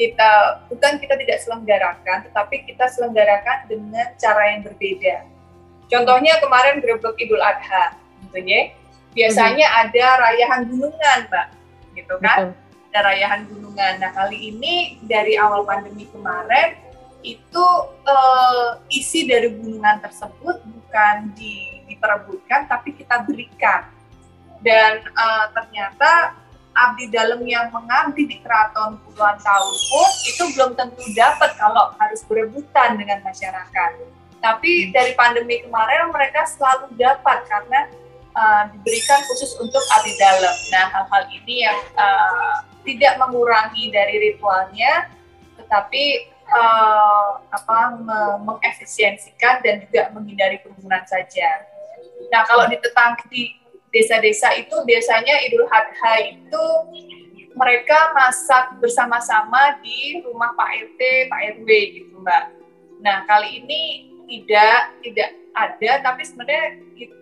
kita 0.00 0.64
bukan 0.72 0.96
kita 0.96 1.12
tidak 1.20 1.38
selenggarakan 1.44 2.24
tetapi 2.24 2.64
kita 2.64 2.88
selenggarakan 2.88 3.68
dengan 3.68 4.08
cara 4.16 4.56
yang 4.56 4.64
berbeda. 4.64 5.28
Contohnya 5.92 6.40
kemarin 6.40 6.80
grebek 6.80 7.20
Idul 7.20 7.42
Adha 7.44 8.00
gitu 8.24 8.40
ya. 8.48 8.72
Biasanya 9.16 9.66
hmm. 9.66 9.80
ada 9.82 10.06
rayahan 10.20 10.60
gunungan, 10.68 11.18
Mbak. 11.32 11.46
Gitu 11.96 12.14
kan? 12.20 12.36
Betul. 12.38 12.50
Ada 12.88 12.98
rayahan 13.12 13.40
gunungan. 13.50 13.92
Nah, 14.00 14.10
kali 14.14 14.38
ini 14.52 14.96
dari 15.04 15.34
awal 15.36 15.64
pandemi 15.64 16.08
kemarin 16.08 16.87
itu 17.22 17.66
uh, 18.06 18.78
isi 18.88 19.26
dari 19.26 19.50
gunungan 19.50 19.98
tersebut 19.98 20.62
bukan 20.62 21.34
di, 21.34 21.82
diperebutkan 21.90 22.70
tapi 22.70 22.94
kita 22.94 23.26
berikan. 23.26 23.90
Dan 24.58 25.06
uh, 25.14 25.46
ternyata 25.54 26.34
abdi 26.74 27.10
dalam 27.10 27.42
yang 27.42 27.70
mengabdi 27.74 28.26
di 28.26 28.36
keraton 28.38 29.02
puluhan 29.02 29.38
tahun 29.42 29.74
pun 29.90 30.10
itu 30.26 30.42
belum 30.54 30.70
tentu 30.78 31.02
dapat 31.14 31.58
kalau 31.58 31.94
harus 31.98 32.22
berebutan 32.26 32.98
dengan 32.98 33.22
masyarakat. 33.26 33.90
Tapi 34.38 34.94
dari 34.94 35.18
pandemi 35.18 35.58
kemarin 35.66 36.14
mereka 36.14 36.46
selalu 36.46 36.94
dapat 36.94 37.42
karena 37.50 37.90
uh, 38.38 38.62
diberikan 38.70 39.18
khusus 39.26 39.58
untuk 39.58 39.82
abdi 39.98 40.14
dalam. 40.18 40.54
Nah 40.70 40.86
hal-hal 40.94 41.24
ini 41.34 41.66
yang 41.66 41.78
uh, 41.98 42.62
tidak 42.86 43.18
mengurangi 43.18 43.90
dari 43.90 44.30
ritualnya 44.30 45.10
tetapi 45.58 46.30
uh, 46.52 47.40
apa 47.52 47.78
mengefisiensikan 48.42 49.60
dan 49.60 49.84
juga 49.84 50.12
menghindari 50.12 50.60
kerumunan 50.64 51.04
saja. 51.04 51.68
Nah 52.32 52.42
kalau 52.48 52.68
di 52.68 52.76
tetang 52.80 53.16
di 53.28 53.54
desa-desa 53.88 54.52
itu 54.56 54.76
biasanya 54.84 55.48
Idul 55.48 55.64
Adha 55.68 56.14
itu 56.28 56.64
mereka 57.56 58.14
masak 58.14 58.78
bersama-sama 58.78 59.80
di 59.82 60.22
rumah 60.22 60.54
Pak 60.54 60.68
RT, 60.92 61.00
Pak 61.32 61.40
RW 61.58 61.68
gitu 61.96 62.14
Mbak. 62.20 62.44
Nah 63.00 63.24
kali 63.24 63.64
ini 63.64 63.82
tidak 64.28 64.98
tidak 65.00 65.30
ada 65.56 65.90
tapi 66.04 66.22
sebenarnya 66.22 66.76
itu 66.94 67.16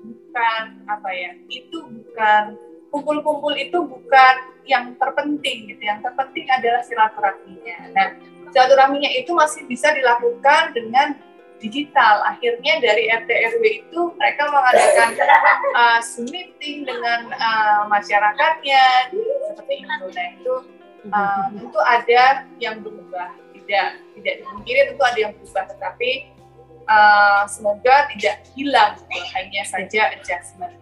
bukan 0.00 0.62
apa 0.88 1.08
ya 1.12 1.30
itu 1.52 1.78
bukan 1.84 2.56
kumpul-kumpul 2.90 3.52
itu 3.52 3.76
bukan 3.76 4.34
yang 4.66 4.96
terpenting 4.98 5.70
gitu. 5.70 5.82
Yang 5.84 6.10
terpenting 6.10 6.46
adalah 6.50 6.82
silaturahminya. 6.82 7.78
Nah, 7.94 8.08
silaturahminya 8.50 9.10
itu 9.16 9.30
masih 9.32 9.66
bisa 9.66 9.92
dilakukan 9.94 10.74
dengan 10.76 11.16
digital. 11.58 12.24
Akhirnya 12.28 12.80
dari 12.84 13.08
RT 13.08 13.30
RW 13.56 13.62
itu 13.84 14.00
mereka 14.16 14.48
mengadakan 14.52 15.08
uh, 15.72 15.98
Zoom 16.04 16.28
meeting 16.28 16.84
dengan 16.84 17.32
uh, 17.32 17.88
masyarakatnya 17.88 19.12
seperti 19.52 19.74
itu. 19.84 20.04
Nah, 20.12 20.26
itu 20.36 20.54
uh, 21.12 21.44
tentu 21.56 21.80
ada 21.80 22.24
yang 22.60 22.84
berubah. 22.84 23.32
Tidak 23.56 23.86
tidak 24.20 24.34
dimungkiri 24.44 24.80
tentu 24.94 25.02
ada 25.04 25.18
yang 25.18 25.32
berubah, 25.34 25.64
tetapi 25.74 26.10
uh, 26.86 27.42
semoga 27.50 28.08
tidak 28.14 28.46
hilang, 28.54 28.94
hanya 29.34 29.62
saja 29.66 30.12
adjustment. 30.14 30.76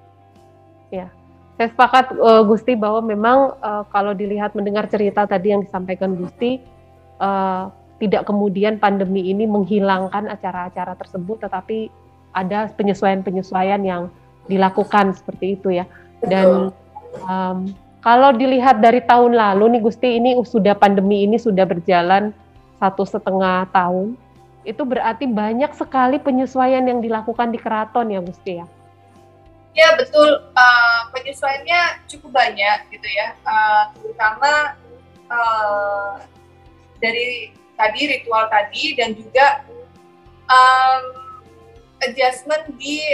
Ya. 0.93 1.09
Saya 1.55 1.71
sepakat 1.71 2.19
uh, 2.19 2.43
Gusti 2.43 2.75
bahwa 2.75 2.99
memang 2.99 3.55
uh, 3.63 3.87
kalau 3.95 4.11
dilihat 4.11 4.59
mendengar 4.59 4.91
cerita 4.91 5.23
tadi 5.23 5.55
yang 5.55 5.63
disampaikan 5.63 6.19
Gusti 6.19 6.59
uh, 7.19 7.71
tidak 8.03 8.27
kemudian 8.27 8.77
pandemi 8.83 9.31
ini 9.31 9.47
menghilangkan 9.47 10.27
acara-acara 10.29 10.99
tersebut 10.99 11.41
tetapi 11.47 11.89
ada 12.35 12.67
penyesuaian-penyesuaian 12.75 13.81
yang 13.87 14.11
dilakukan 14.51 15.15
seperti 15.15 15.57
itu 15.57 15.79
ya. 15.79 15.87
Dan 16.21 16.75
um, 17.25 17.71
kalau 18.03 18.35
dilihat 18.35 18.83
dari 18.83 19.01
tahun 19.01 19.39
lalu 19.39 19.79
nih 19.79 19.83
Gusti 19.87 20.09
ini 20.19 20.37
sudah 20.43 20.75
pandemi 20.77 21.25
ini 21.25 21.39
sudah 21.39 21.65
berjalan 21.65 22.35
satu 22.83 23.07
setengah 23.07 23.71
tahun 23.71 24.19
itu 24.65 24.83
berarti 24.83 25.29
banyak 25.29 25.73
sekali 25.77 26.17
penyesuaian 26.21 26.85
yang 26.85 27.01
dilakukan 27.05 27.53
di 27.53 27.59
keraton 27.61 28.13
ya 28.13 28.21
Gusti 28.21 28.61
ya. 28.61 28.67
Ya 29.75 29.91
betul, 29.99 30.39
uh, 30.55 31.01
penyesuaiannya 31.11 32.07
cukup 32.07 32.31
banyak 32.31 32.95
gitu 32.95 33.09
ya, 33.11 33.35
uh, 33.43 33.91
terutama 33.99 34.79
uh, 35.27 36.23
dari 37.05 37.53
tadi 37.77 38.01
ritual 38.09 38.49
tadi 38.49 38.97
dan 38.97 39.13
juga 39.13 39.61
um, 40.49 41.03
adjustment 42.01 42.65
di 42.81 43.05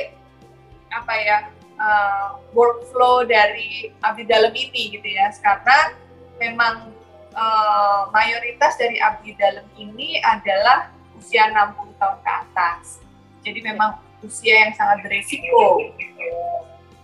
apa 0.91 1.15
ya 1.19 1.39
uh, 1.79 2.29
workflow 2.55 3.27
dari 3.27 3.91
abdi 4.03 4.27
dalam 4.27 4.53
ini 4.55 4.95
gitu 4.95 5.07
ya, 5.07 5.31
karena 5.43 5.95
memang 6.39 6.93
uh, 7.35 8.11
mayoritas 8.15 8.77
dari 8.79 8.99
abdi 8.99 9.35
dalam 9.39 9.67
ini 9.79 10.19
adalah 10.23 10.91
usia 11.17 11.51
60 11.51 12.01
tahun 12.01 12.19
ke 12.23 12.31
atas, 12.31 13.01
jadi 13.43 13.61
memang 13.75 14.01
usia 14.25 14.69
yang 14.69 14.73
sangat 14.77 15.05
beresiko. 15.05 15.85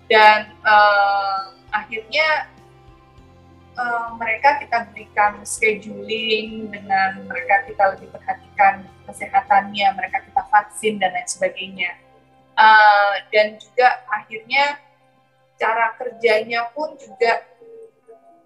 Dan 0.06 0.54
uh, 0.62 1.50
akhirnya 1.74 2.46
uh, 3.76 4.08
mereka 4.16 4.58
kita 4.60 4.88
berikan 4.90 5.40
scheduling 5.44 6.72
dengan 6.72 7.22
mereka 7.28 7.64
kita 7.68 7.96
lebih 7.96 8.08
perhatikan 8.10 8.84
kesehatannya 9.06 9.86
mereka 9.94 10.24
kita 10.24 10.42
vaksin 10.50 10.98
dan 10.98 11.14
lain 11.14 11.28
sebagainya. 11.28 11.92
Uh, 12.56 13.14
dan 13.30 13.60
juga 13.60 14.00
akhirnya 14.08 14.80
cara 15.60 15.92
kerjanya 16.00 16.72
pun 16.72 16.96
juga 16.96 17.44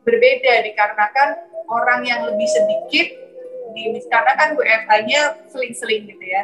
berbeda 0.02 0.66
dikarenakan 0.66 1.28
orang 1.70 2.02
yang 2.02 2.20
lebih 2.26 2.48
sedikit 2.50 3.08
di 3.70 4.02
karena 4.10 4.32
kan 4.34 4.58
WFH-nya 4.58 5.46
seling-seling 5.46 6.10
gitu 6.10 6.24
ya. 6.26 6.42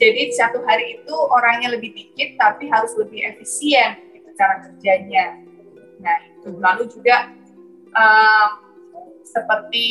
Jadi 0.00 0.32
satu 0.32 0.64
hari 0.64 0.96
itu 1.00 1.12
orangnya 1.12 1.76
lebih 1.76 1.92
dikit 1.92 2.40
tapi 2.40 2.72
harus 2.72 2.96
lebih 2.96 3.20
efisien 3.28 4.00
gitu 4.16 4.32
cara 4.40 4.64
kerjanya. 4.64 5.36
Nah 6.00 6.16
itu. 6.24 6.48
Lalu 6.56 6.88
juga 6.88 7.28
um, 7.96 8.48
seperti 9.24 9.86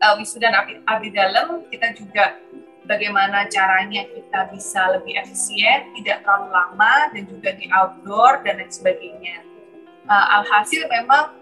uh, 0.00 0.14
wisuda 0.16 0.48
abdi, 0.52 0.80
abdi 0.88 1.08
dalam 1.12 1.64
kita 1.68 1.92
juga 1.96 2.40
bagaimana 2.88 3.46
caranya 3.46 4.08
kita 4.08 4.50
bisa 4.50 4.96
lebih 4.98 5.14
efisien, 5.20 5.92
tidak 6.00 6.24
terlalu 6.24 6.48
lama 6.50 6.94
dan 7.12 7.22
juga 7.28 7.54
di 7.54 7.68
outdoor 7.70 8.42
dan 8.42 8.58
lain 8.58 8.72
sebagainya. 8.72 9.44
Uh, 10.10 10.42
alhasil 10.42 10.88
memang 10.90 11.38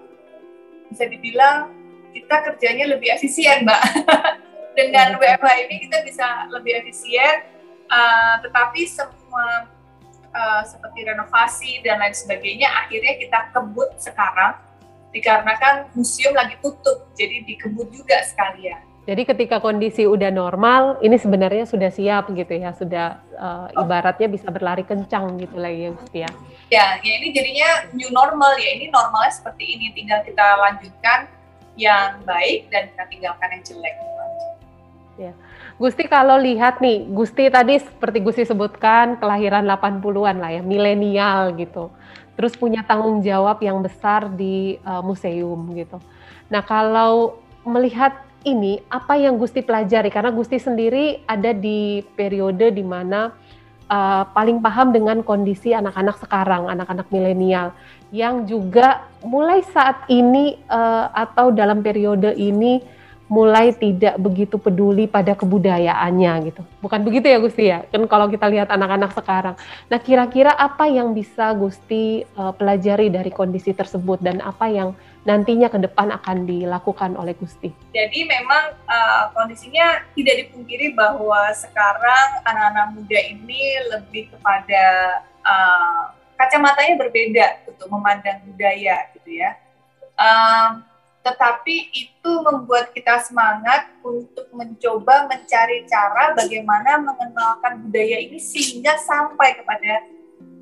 bisa 0.92 1.08
dibilang 1.08 1.72
kita 2.12 2.36
kerjanya 2.52 2.90
lebih 2.90 3.14
efisien, 3.14 3.64
Mbak. 3.64 3.82
dengan 4.78 5.18
WFH 5.18 5.66
ini 5.66 5.90
kita 5.90 6.06
bisa 6.06 6.46
lebih 6.54 6.78
efisien, 6.78 7.50
uh, 7.90 8.38
tetapi 8.46 8.86
semua 8.86 9.66
uh, 10.30 10.62
seperti 10.62 11.02
renovasi 11.02 11.82
dan 11.82 11.98
lain 11.98 12.14
sebagainya 12.14 12.70
akhirnya 12.86 13.18
kita 13.18 13.50
kebut 13.50 13.90
sekarang 13.98 14.54
dikarenakan 15.12 15.88
museum 15.96 16.36
lagi 16.36 16.56
tutup, 16.60 17.08
jadi 17.16 17.44
dikebut 17.48 17.88
juga 17.92 18.20
sekalian. 18.28 18.88
Jadi 19.08 19.24
ketika 19.24 19.56
kondisi 19.56 20.04
udah 20.04 20.28
normal, 20.28 21.00
ini 21.00 21.16
sebenarnya 21.16 21.64
sudah 21.64 21.88
siap 21.88 22.28
gitu 22.36 22.52
ya, 22.60 22.76
sudah 22.76 23.24
uh, 23.40 23.72
ibaratnya 23.72 24.28
bisa 24.28 24.52
berlari 24.52 24.84
kencang 24.84 25.40
gitu 25.40 25.56
lagi 25.56 25.88
ya, 25.88 25.92
ya. 26.12 26.30
Ya, 26.68 26.86
ya 27.00 27.12
ini 27.16 27.32
jadinya 27.32 27.88
new 27.96 28.12
normal 28.12 28.52
ya. 28.60 28.76
Ini 28.76 28.92
normalnya 28.92 29.32
seperti 29.32 29.64
ini, 29.64 29.96
tinggal 29.96 30.20
kita 30.28 30.44
lanjutkan 30.60 31.24
yang 31.80 32.20
baik 32.28 32.68
dan 32.68 32.92
kita 32.92 33.04
tinggalkan 33.08 33.48
yang 33.48 33.62
jelek. 33.64 33.96
Ya. 35.16 35.32
Gusti 35.80 36.04
kalau 36.04 36.36
lihat 36.36 36.84
nih, 36.84 37.08
Gusti 37.08 37.48
tadi 37.48 37.80
seperti 37.80 38.20
Gusti 38.20 38.44
sebutkan 38.44 39.16
kelahiran 39.16 39.64
80-an 39.64 40.36
lah 40.36 40.50
ya, 40.52 40.62
milenial 40.62 41.56
gitu. 41.56 41.88
Terus 42.38 42.54
punya 42.54 42.86
tanggung 42.86 43.18
jawab 43.18 43.58
yang 43.58 43.82
besar 43.82 44.30
di 44.30 44.78
uh, 44.86 45.02
museum 45.02 45.58
gitu. 45.74 45.98
Nah, 46.46 46.62
kalau 46.62 47.42
melihat 47.66 48.14
ini 48.46 48.78
apa 48.86 49.18
yang 49.18 49.34
Gusti 49.34 49.60
pelajari 49.66 50.14
karena 50.14 50.30
Gusti 50.30 50.62
sendiri 50.62 51.26
ada 51.26 51.50
di 51.50 52.06
periode 52.14 52.70
di 52.70 52.86
mana 52.86 53.34
uh, 53.90 54.22
paling 54.30 54.62
paham 54.62 54.94
dengan 54.94 55.26
kondisi 55.26 55.74
anak-anak 55.74 56.22
sekarang, 56.22 56.70
anak-anak 56.70 57.10
milenial 57.10 57.74
yang 58.14 58.46
juga 58.48 59.04
mulai 59.20 59.60
saat 59.74 60.06
ini 60.08 60.56
uh, 60.70 61.12
atau 61.12 61.52
dalam 61.52 61.82
periode 61.82 62.32
ini 62.38 62.80
mulai 63.28 63.76
tidak 63.76 64.16
begitu 64.16 64.56
peduli 64.56 65.04
pada 65.04 65.36
kebudayaannya 65.36 66.32
gitu. 66.48 66.62
Bukan 66.80 67.04
begitu 67.04 67.28
ya 67.28 67.38
Gusti 67.38 67.64
ya? 67.68 67.84
Kan 67.92 68.08
kalau 68.08 68.26
kita 68.32 68.48
lihat 68.48 68.72
anak-anak 68.72 69.12
sekarang. 69.12 69.54
Nah, 69.92 70.00
kira-kira 70.00 70.56
apa 70.56 70.88
yang 70.88 71.12
bisa 71.12 71.52
Gusti 71.52 72.24
uh, 72.40 72.56
pelajari 72.56 73.12
dari 73.12 73.28
kondisi 73.28 73.76
tersebut 73.76 74.24
dan 74.24 74.40
apa 74.40 74.72
yang 74.72 74.96
nantinya 75.28 75.68
ke 75.68 75.76
depan 75.76 76.08
akan 76.08 76.48
dilakukan 76.48 77.12
oleh 77.20 77.36
Gusti? 77.36 77.68
Jadi 77.92 78.24
memang 78.24 78.72
uh, 78.88 79.28
kondisinya 79.36 80.00
tidak 80.16 80.48
dipungkiri 80.48 80.96
bahwa 80.96 81.52
sekarang 81.52 82.28
anak-anak 82.48 82.96
muda 82.96 83.18
ini 83.28 83.76
lebih 83.92 84.32
kepada 84.32 84.84
uh, 85.44 86.16
kacamatanya 86.40 86.96
berbeda 86.96 87.46
untuk 87.68 87.92
memandang 87.92 88.40
budaya 88.48 89.04
gitu 89.20 89.36
ya. 89.36 89.52
Um, 90.16 90.80
tetapi 91.28 91.92
itu 91.92 92.32
membuat 92.40 92.96
kita 92.96 93.20
semangat 93.20 93.92
untuk 94.00 94.48
mencoba 94.56 95.28
mencari 95.28 95.84
cara 95.84 96.32
bagaimana 96.32 97.04
mengenalkan 97.04 97.84
budaya 97.84 98.16
ini 98.16 98.40
sehingga 98.40 98.96
sampai 98.96 99.60
kepada 99.60 100.08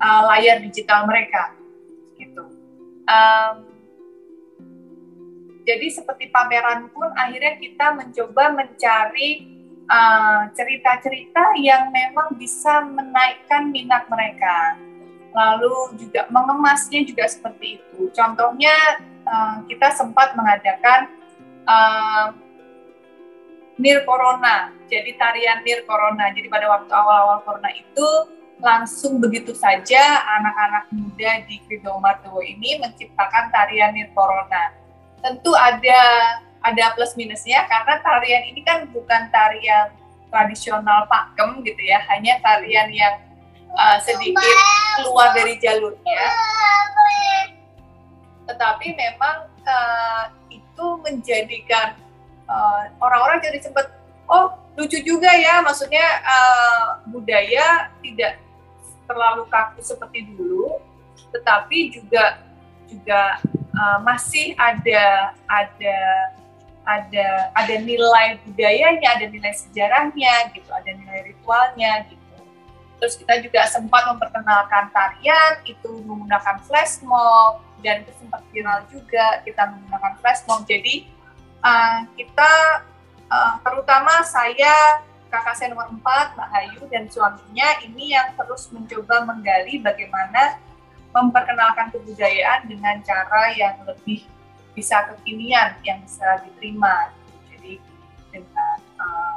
uh, 0.03 0.21
layar 0.35 0.59
digital 0.59 1.07
mereka. 1.07 1.55
Gitu. 2.19 2.43
Um, 3.07 3.55
jadi 5.63 5.87
seperti 5.91 6.27
pameran 6.31 6.91
pun 6.91 7.07
akhirnya 7.15 7.55
kita 7.59 7.95
mencoba 7.95 8.51
mencari 8.51 9.47
uh, 9.87 10.51
cerita-cerita 10.51 11.43
uh, 11.55 11.59
yang 11.59 11.91
memang 11.95 12.35
bisa 12.35 12.83
menaikkan 12.83 13.71
minat 13.71 14.03
mereka. 14.11 14.75
Lalu 15.31 16.01
juga 16.01 16.27
mengemasnya 16.27 17.07
juga 17.07 17.27
seperti 17.27 17.79
itu. 17.79 18.11
Contohnya 18.11 18.73
uh, 19.27 19.55
kita 19.67 19.91
sempat 19.91 20.33
mengadakan 20.33 21.11
uh, 21.67 22.31
Nir 23.77 24.01
Corona, 24.09 24.73
jadi 24.89 25.13
tarian 25.19 25.61
Nir 25.61 25.85
Corona. 25.85 26.33
Jadi 26.33 26.49
pada 26.49 26.65
waktu 26.65 26.89
awal-awal 26.89 27.45
Corona 27.45 27.69
itu 27.69 28.07
langsung 28.57 29.21
begitu 29.21 29.53
saja 29.53 30.01
anak-anak 30.41 30.89
muda 30.89 31.45
di 31.45 31.61
Krido 31.69 31.93
Martowo 32.01 32.41
ini 32.41 32.81
menciptakan 32.81 33.53
tarian 33.53 33.93
Nir 33.93 34.09
Corona. 34.17 34.73
Tentu 35.21 35.53
ada 35.53 36.01
ada 36.65 36.83
plus 36.97 37.13
minusnya 37.13 37.69
karena 37.69 38.01
tarian 38.01 38.49
ini 38.49 38.65
kan 38.65 38.89
bukan 38.89 39.29
tarian 39.29 39.93
tradisional 40.33 41.05
pakem 41.05 41.61
gitu 41.61 41.79
ya, 41.85 42.01
hanya 42.09 42.41
tarian 42.41 42.89
yang 42.89 43.15
uh, 43.77 44.01
sedikit 44.01 44.57
keluar 44.99 45.37
dari 45.37 45.55
jalurnya 45.61 46.21
tetapi 48.47 48.95
memang 48.95 49.51
uh, 49.67 50.25
itu 50.49 50.85
menjadikan 51.03 51.99
uh, 52.47 52.87
orang-orang 53.03 53.43
jadi 53.43 53.59
sempat 53.61 53.91
oh 54.31 54.55
lucu 54.79 55.03
juga 55.03 55.29
ya 55.35 55.59
maksudnya 55.61 56.23
uh, 56.23 57.03
budaya 57.11 57.91
tidak 57.99 58.39
terlalu 59.07 59.43
kaku 59.51 59.83
seperti 59.83 60.25
dulu 60.33 60.79
tetapi 61.35 61.91
juga 61.91 62.41
juga 62.87 63.43
uh, 63.75 63.99
masih 64.01 64.55
ada 64.55 65.35
ada 65.47 65.97
ada 66.87 67.51
ada 67.51 67.75
nilai 67.83 68.39
budayanya, 68.47 69.19
ada 69.19 69.27
nilai 69.27 69.51
sejarahnya 69.51 70.55
gitu, 70.55 70.71
ada 70.71 70.87
nilai 70.87 71.35
ritualnya 71.35 72.07
gitu. 72.07 72.26
Terus 72.97 73.13
kita 73.21 73.33
juga 73.45 73.61
sempat 73.69 74.09
memperkenalkan 74.09 74.89
tarian 74.89 75.61
itu 75.69 76.01
menggunakan 76.01 76.57
flash 76.65 77.05
mob 77.05 77.61
dan 77.85 78.01
itu 78.01 78.11
sempat 78.17 78.41
viral 78.49 78.81
juga 78.89 79.45
kita 79.45 79.69
menggunakan 79.69 80.13
flash 80.17 80.41
mob. 80.49 80.65
Jadi 80.65 81.05
uh, 81.61 82.09
kita 82.17 82.51
uh, 83.29 83.53
terutama 83.61 84.25
saya 84.25 85.05
kakak 85.27 85.55
saya 85.59 85.75
nomor 85.75 85.91
4 85.91 85.99
Mbak 86.35 86.49
Hayu 86.55 86.81
dan 86.87 87.03
suaminya 87.11 87.67
ini 87.83 88.15
yang 88.15 88.31
terus 88.33 88.71
mencoba 88.71 89.27
menggali 89.27 89.83
bagaimana 89.83 90.57
memperkenalkan 91.11 91.91
kebudayaan 91.91 92.67
dengan 92.67 93.03
cara 93.03 93.51
yang 93.53 93.75
lebih 93.83 94.23
bisa 94.77 95.03
kekinian 95.11 95.75
yang 95.83 95.99
bisa 96.05 96.45
diterima 96.45 97.11
jadi 97.49 97.81
dengan 98.29 98.77
uh, 99.01 99.35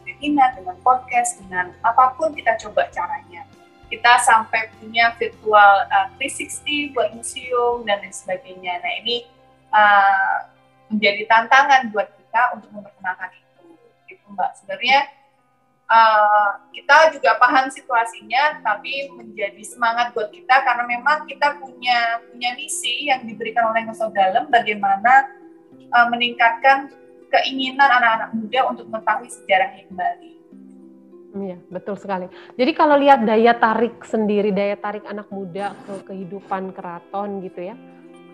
webinar 0.00 0.56
dengan 0.56 0.76
podcast 0.80 1.40
dengan 1.40 1.72
apa 1.84 2.16
pun 2.16 2.32
kita 2.32 2.56
coba 2.68 2.88
caranya. 2.88 3.44
Kita 3.92 4.24
sampai 4.24 4.72
punya 4.80 5.12
virtual 5.20 5.84
uh, 5.92 6.08
360 6.16 6.96
buat 6.96 7.12
museum 7.12 7.84
dan 7.84 8.00
lain 8.00 8.14
sebagainya. 8.14 8.80
Nah 8.80 8.92
ini 9.04 9.28
uh, 9.68 10.48
menjadi 10.88 11.28
tantangan 11.28 11.92
buat 11.92 12.08
kita 12.08 12.42
untuk 12.56 12.72
memperkenalkan 12.72 13.30
itu. 13.36 13.68
Itu 14.08 14.24
mbak. 14.32 14.56
Sebenarnya 14.56 15.12
uh, 15.92 16.50
kita 16.72 17.12
juga 17.16 17.36
paham 17.36 17.68
situasinya, 17.68 18.64
tapi 18.64 19.12
menjadi 19.12 19.60
semangat 19.60 20.16
buat 20.16 20.32
kita 20.32 20.64
karena 20.64 20.84
memang 20.88 21.28
kita 21.28 21.60
punya 21.60 22.24
punya 22.32 22.56
misi 22.56 23.12
yang 23.12 23.28
diberikan 23.28 23.68
oleh 23.68 23.84
Ngesot 23.84 24.12
Dalam 24.16 24.48
bagaimana 24.48 25.28
uh, 25.92 26.06
meningkatkan 26.08 26.92
keinginan 27.32 27.88
anak-anak 27.88 28.30
muda 28.36 28.60
untuk 28.68 28.86
mengetahui 28.92 29.28
sejarahnya 29.32 29.88
kembali. 29.88 30.30
Iya, 31.32 31.56
betul 31.72 31.96
sekali. 31.96 32.28
Jadi 32.60 32.72
kalau 32.76 33.00
lihat 33.00 33.24
daya 33.24 33.56
tarik 33.56 34.04
sendiri, 34.04 34.52
daya 34.52 34.76
tarik 34.76 35.08
anak 35.08 35.32
muda 35.32 35.72
ke 35.88 36.12
kehidupan 36.12 36.76
keraton 36.76 37.40
gitu 37.40 37.72
ya, 37.72 37.74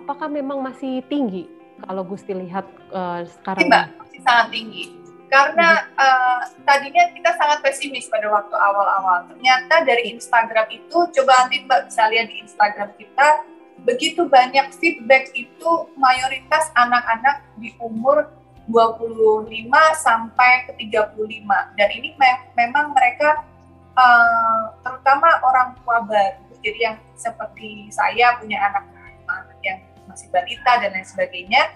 apakah 0.03 0.27
memang 0.27 0.59
masih 0.59 1.07
tinggi 1.07 1.47
kalau 1.87 2.03
Gusti 2.03 2.35
lihat 2.35 2.67
uh, 2.91 3.23
sekarang? 3.23 3.71
Mbak, 3.71 3.85
masih 4.03 4.21
sangat 4.27 4.47
tinggi 4.51 4.85
karena 5.29 5.85
uh, 5.95 6.41
tadinya 6.65 7.05
kita 7.13 7.37
sangat 7.37 7.61
pesimis 7.61 8.09
pada 8.11 8.33
waktu 8.33 8.57
awal-awal. 8.57 9.29
Ternyata 9.31 9.85
dari 9.87 10.17
Instagram 10.17 10.67
itu, 10.73 10.99
coba 11.15 11.47
nanti 11.47 11.63
Mbak 11.69 11.81
bisa 11.87 12.03
lihat 12.11 12.27
di 12.27 12.37
Instagram 12.43 12.91
kita, 12.99 13.29
begitu 13.87 14.27
banyak 14.27 14.75
feedback 14.75 15.31
itu 15.39 15.71
mayoritas 15.95 16.73
anak-anak 16.75 17.47
di 17.61 17.77
umur 17.79 18.27
25 18.69 19.49
sampai 19.97 20.69
ke 20.69 20.73
35. 20.77 21.17
Dan 21.75 21.89
ini 21.97 22.13
me 22.21 22.31
memang 22.53 22.93
mereka 22.93 23.43
uh, 23.97 24.77
terutama 24.85 25.41
orang 25.41 25.73
tua 25.81 26.05
baru. 26.05 26.45
Jadi 26.61 26.79
yang 26.85 26.97
seperti 27.17 27.89
saya 27.89 28.37
punya 28.37 28.61
anak, 28.61 28.85
anak 29.25 29.59
yang 29.65 29.81
masih 30.05 30.29
balita 30.29 30.85
dan 30.85 30.93
lain 30.93 31.07
sebagainya, 31.07 31.73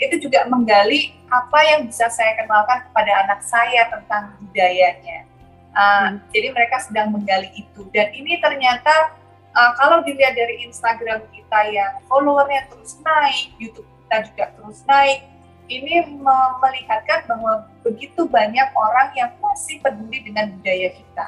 itu 0.00 0.28
juga 0.28 0.48
menggali 0.48 1.14
apa 1.28 1.58
yang 1.68 1.86
bisa 1.86 2.08
saya 2.08 2.34
kenalkan 2.40 2.82
kepada 2.90 3.12
anak 3.28 3.40
saya 3.44 3.92
tentang 3.92 4.34
budayanya. 4.40 5.28
Uh, 5.72 5.80
hmm. 5.80 6.14
Jadi 6.32 6.48
mereka 6.52 6.76
sedang 6.84 7.12
menggali 7.12 7.48
itu 7.56 7.88
dan 7.92 8.12
ini 8.12 8.36
ternyata 8.40 9.16
uh, 9.56 9.72
kalau 9.80 10.04
dilihat 10.04 10.36
dari 10.36 10.64
Instagram 10.68 11.24
kita 11.32 11.60
yang 11.72 11.92
followernya 12.08 12.68
terus 12.68 13.00
naik, 13.00 13.56
YouTube 13.56 13.88
kita 14.04 14.28
juga 14.28 14.44
terus 14.52 14.84
naik, 14.84 15.31
ini 15.80 16.20
melihatkan 16.60 17.24
bahwa 17.24 17.64
begitu 17.80 18.28
banyak 18.28 18.68
orang 18.76 19.08
yang 19.16 19.30
masih 19.40 19.80
peduli 19.80 20.20
dengan 20.20 20.52
budaya 20.58 20.88
kita. 20.92 21.26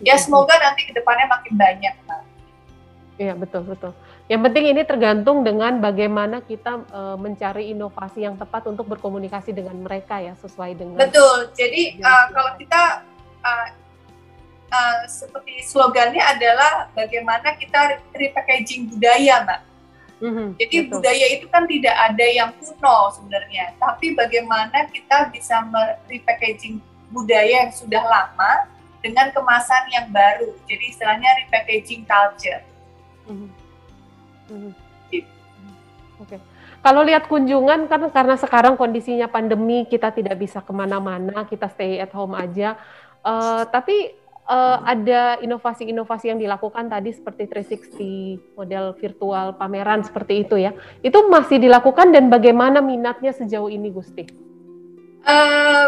Ya 0.00 0.16
semoga 0.16 0.56
nanti 0.56 0.88
ke 0.88 0.92
depannya 0.96 1.28
makin 1.28 1.54
banyak. 1.56 1.94
Iya 3.20 3.36
betul 3.36 3.68
betul. 3.68 3.92
Yang 4.32 4.40
penting 4.48 4.64
ini 4.72 4.82
tergantung 4.86 5.44
dengan 5.44 5.76
bagaimana 5.82 6.40
kita 6.40 6.86
uh, 6.88 7.18
mencari 7.20 7.68
inovasi 7.74 8.24
yang 8.24 8.38
tepat 8.40 8.64
untuk 8.70 8.88
berkomunikasi 8.88 9.52
dengan 9.52 9.76
mereka 9.76 10.22
ya 10.22 10.32
sesuai 10.40 10.72
dengan. 10.72 10.96
Betul. 10.96 11.52
Jadi 11.52 12.00
uh, 12.00 12.26
kalau 12.32 12.56
kita 12.56 13.04
uh, 13.44 13.68
uh, 14.72 15.02
seperti 15.04 15.66
slogannya 15.66 16.22
adalah 16.22 16.88
bagaimana 16.96 17.58
kita 17.60 18.00
repackaging 18.14 18.88
budaya, 18.88 19.44
mbak. 19.44 19.60
Mm-hmm, 20.20 20.48
Jadi 20.60 20.76
betul. 20.84 20.90
budaya 20.92 21.26
itu 21.32 21.46
kan 21.48 21.64
tidak 21.64 21.96
ada 21.96 22.26
yang 22.28 22.50
kuno 22.60 22.96
sebenarnya, 23.16 23.72
tapi 23.80 24.12
bagaimana 24.12 24.84
kita 24.92 25.32
bisa 25.32 25.64
repackaging 26.04 26.76
budaya 27.08 27.64
yang 27.64 27.72
sudah 27.72 28.04
lama 28.04 28.68
dengan 29.00 29.32
kemasan 29.32 29.88
yang 29.88 30.12
baru. 30.12 30.52
Jadi 30.68 30.84
istilahnya 30.92 31.30
repackaging 31.44 32.04
culture. 32.04 32.60
Mhm. 33.32 33.48
Mhm. 34.52 34.72
Oke. 36.20 36.36
Okay. 36.36 36.40
Kalau 36.80 37.04
lihat 37.04 37.28
kunjungan 37.28 37.88
kan 37.92 38.00
karena 38.08 38.36
sekarang 38.40 38.76
kondisinya 38.76 39.28
pandemi 39.28 39.84
kita 39.84 40.12
tidak 40.12 40.36
bisa 40.40 40.64
ke 40.64 40.72
mana-mana, 40.72 41.44
kita 41.48 41.68
stay 41.68 42.00
at 42.00 42.12
home 42.12 42.32
aja. 42.32 42.76
Uh, 43.20 43.68
tapi 43.68 44.16
uh, 44.50 44.82
ada 44.82 45.38
inovasi-inovasi 45.38 46.34
yang 46.34 46.40
dilakukan 46.42 46.90
tadi 46.90 47.14
seperti 47.14 47.46
360 47.46 48.58
model 48.58 48.98
virtual 48.98 49.54
pameran 49.54 50.02
seperti 50.02 50.42
itu 50.42 50.58
ya. 50.58 50.74
Itu 51.00 51.30
masih 51.30 51.62
dilakukan 51.62 52.10
dan 52.10 52.26
bagaimana 52.26 52.82
minatnya 52.82 53.30
sejauh 53.30 53.70
ini 53.70 53.94
Gusti? 53.94 54.26
Uh, 55.22 55.86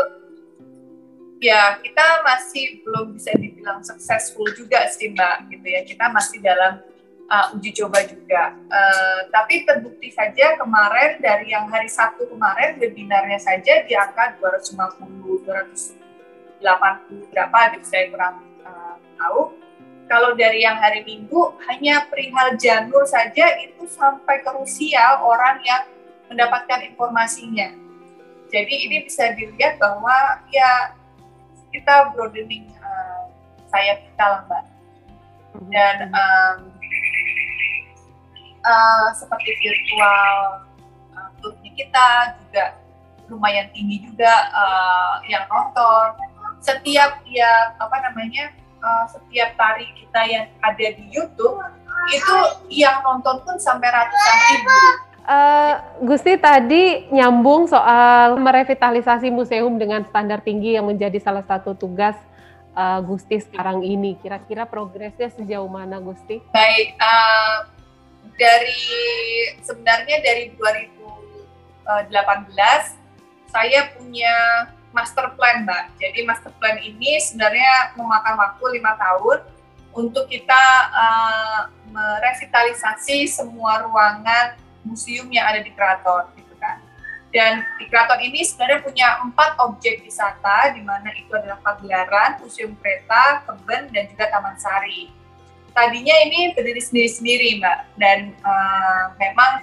ya 1.43 1.83
kita 1.83 2.23
masih 2.23 2.87
belum 2.87 3.19
bisa 3.19 3.35
dibilang 3.35 3.83
successful 3.83 4.47
juga 4.55 4.87
sih 4.95 5.11
Mbak 5.11 5.51
gitu 5.51 5.67
ya. 5.67 5.81
Kita 5.83 6.07
masih 6.15 6.39
dalam 6.39 6.79
uh, 7.27 7.55
uji 7.59 7.75
coba 7.83 8.07
juga. 8.07 8.55
Uh, 8.71 9.27
tapi 9.35 9.67
terbukti 9.67 10.15
saja 10.15 10.55
kemarin 10.55 11.19
dari 11.19 11.51
yang 11.51 11.67
hari 11.67 11.91
Sabtu 11.91 12.31
kemarin 12.31 12.79
webinarnya 12.79 13.43
saja 13.43 13.83
di 13.83 13.99
angka 13.99 14.39
250, 14.39 15.43
280 16.63 17.27
berapa 17.35 17.59
gitu 17.75 17.87
saya 17.91 18.07
kurang 18.07 18.52
tahu. 19.23 19.41
Kalau 20.11 20.37
dari 20.37 20.67
yang 20.67 20.77
hari 20.77 21.07
Minggu 21.07 21.57
hanya 21.71 22.05
perihal 22.11 22.59
janur 22.61 23.07
saja 23.09 23.55
itu 23.63 23.87
sampai 23.89 24.45
ke 24.45 24.51
Rusia 24.53 25.23
orang 25.23 25.63
yang 25.65 25.89
mendapatkan 26.29 26.85
informasinya. 26.85 27.73
Jadi 28.53 28.75
ini 28.89 29.09
bisa 29.09 29.33
dilihat 29.33 29.81
bahwa 29.81 30.43
ya 30.53 30.93
kita 31.73 32.13
broadening 32.13 32.69
uh, 32.85 33.33
sayap 33.73 34.05
kita 34.05 34.25
lah 34.27 34.41
mbak. 34.45 34.65
Dan 35.73 35.97
um, 36.13 36.59
uh, 38.61 39.09
seperti 39.17 39.51
virtual 39.65 40.37
uh, 41.17 41.31
kita 41.73 42.37
juga 42.45 42.77
lumayan 43.33 43.73
tinggi 43.73 44.05
juga 44.05 44.53
uh, 44.53 45.25
yang 45.25 45.49
nonton 45.49 46.13
setiap 46.63 47.19
ya 47.27 47.75
apa 47.81 47.97
namanya 48.07 48.55
uh, 48.83 49.07
setiap 49.09 49.55
tari 49.55 49.87
kita 49.97 50.21
yang 50.27 50.47
ada 50.61 50.87
di 50.99 51.05
YouTube 51.09 51.57
itu 52.11 52.37
yang 52.83 52.99
nonton 53.07 53.39
pun 53.47 53.57
sampai 53.57 53.89
ratusan 53.89 54.37
ribu. 54.51 54.77
Uh, 55.23 55.79
Gusti 56.03 56.35
tadi 56.35 57.07
nyambung 57.15 57.71
soal 57.71 58.35
merevitalisasi 58.43 59.31
museum 59.31 59.79
dengan 59.79 60.03
standar 60.11 60.43
tinggi 60.43 60.75
yang 60.75 60.91
menjadi 60.91 61.15
salah 61.23 61.47
satu 61.47 61.79
tugas 61.79 62.19
uh, 62.75 62.99
Gusti 63.07 63.39
sekarang 63.39 63.87
ini. 63.87 64.19
Kira-kira 64.19 64.67
progresnya 64.67 65.31
sejauh 65.31 65.71
mana 65.71 66.03
Gusti? 66.03 66.43
Baik, 66.51 66.99
uh, 66.99 67.71
dari 68.35 68.83
sebenarnya 69.63 70.27
dari 70.27 70.51
2018 70.59 71.87
saya 73.47 73.81
punya 73.95 74.35
master 74.93 75.33
plan 75.37 75.65
mbak. 75.65 75.93
Jadi 75.99 76.25
master 76.25 76.53
plan 76.57 76.79
ini 76.79 77.19
sebenarnya 77.21 77.97
memakan 77.99 78.39
waktu 78.39 78.65
lima 78.79 78.93
tahun 78.97 79.39
untuk 79.93 80.25
kita 80.29 80.65
uh, 80.93 81.61
merevitalisasi 81.93 83.29
semua 83.29 83.85
ruangan 83.85 84.57
museum 84.87 85.29
yang 85.29 85.45
ada 85.49 85.61
di 85.61 85.73
keraton 85.73 86.29
gitu 86.37 86.55
kan. 86.57 86.81
Dan 87.33 87.65
di 87.81 87.89
keraton 87.89 88.21
ini 88.21 88.45
sebenarnya 88.45 88.81
punya 88.85 89.09
empat 89.25 89.57
objek 89.65 90.05
wisata 90.05 90.77
di 90.77 90.85
mana 90.85 91.13
itu 91.17 91.33
adalah 91.33 91.61
pagelaran, 91.65 92.41
museum 92.41 92.77
kereta, 92.81 93.45
kebun 93.49 93.89
dan 93.93 94.05
juga 94.13 94.29
taman 94.29 94.57
sari 94.61 95.13
tadinya 95.73 96.17
ini 96.29 96.53
berdiri 96.53 96.81
sendiri-sendiri 96.81 97.49
mbak 97.61 97.79
dan 97.97 98.33
uh, 98.45 99.13
memang 99.17 99.61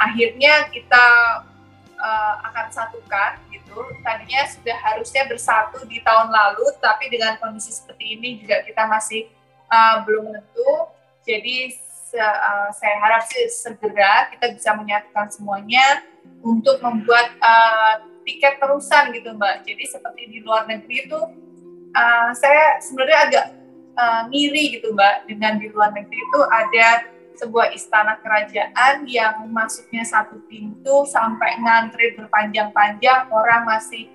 akhirnya 0.00 0.68
kita 0.72 1.04
uh, 2.00 2.34
akan 2.48 2.66
satukan 2.72 3.36
gitu. 3.52 3.76
Tadinya 4.00 4.48
sudah 4.48 4.76
harusnya 4.80 5.28
bersatu 5.28 5.84
di 5.84 6.00
tahun 6.00 6.32
lalu 6.32 6.64
tapi 6.80 7.12
dengan 7.12 7.36
kondisi 7.36 7.70
seperti 7.76 8.16
ini 8.16 8.40
juga 8.40 8.64
kita 8.64 8.88
masih 8.88 9.28
uh, 9.68 10.02
belum 10.02 10.32
menentu 10.32 10.90
jadi 11.24 11.70
se 12.10 12.18
uh, 12.18 12.68
saya 12.74 12.96
harap 12.98 13.22
sih 13.22 13.46
segera 13.46 14.26
kita 14.34 14.50
bisa 14.50 14.74
menyatukan 14.74 15.30
semuanya 15.30 16.02
untuk 16.42 16.82
membuat 16.82 17.30
uh, 17.38 18.02
tiket 18.26 18.58
terusan 18.58 19.14
gitu 19.14 19.30
mbak. 19.38 19.62
Jadi 19.62 19.84
seperti 19.86 20.22
di 20.26 20.38
luar 20.42 20.66
negeri 20.66 21.06
itu 21.06 21.20
uh, 21.94 22.30
saya 22.34 22.82
sebenarnya 22.82 23.18
agak 23.30 23.46
uh, 23.94 24.22
ngiri 24.26 24.80
gitu 24.80 24.90
mbak. 24.90 25.30
Dengan 25.30 25.62
di 25.62 25.70
luar 25.70 25.94
negeri 25.94 26.18
itu 26.18 26.40
ada 26.50 26.88
sebuah 27.40 27.72
istana 27.72 28.20
kerajaan 28.20 29.08
yang 29.08 29.48
masuknya 29.48 30.04
satu 30.04 30.36
pintu 30.44 31.08
sampai 31.08 31.56
ngantri 31.64 32.12
berpanjang-panjang 32.20 33.32
orang 33.32 33.64
masih 33.64 34.12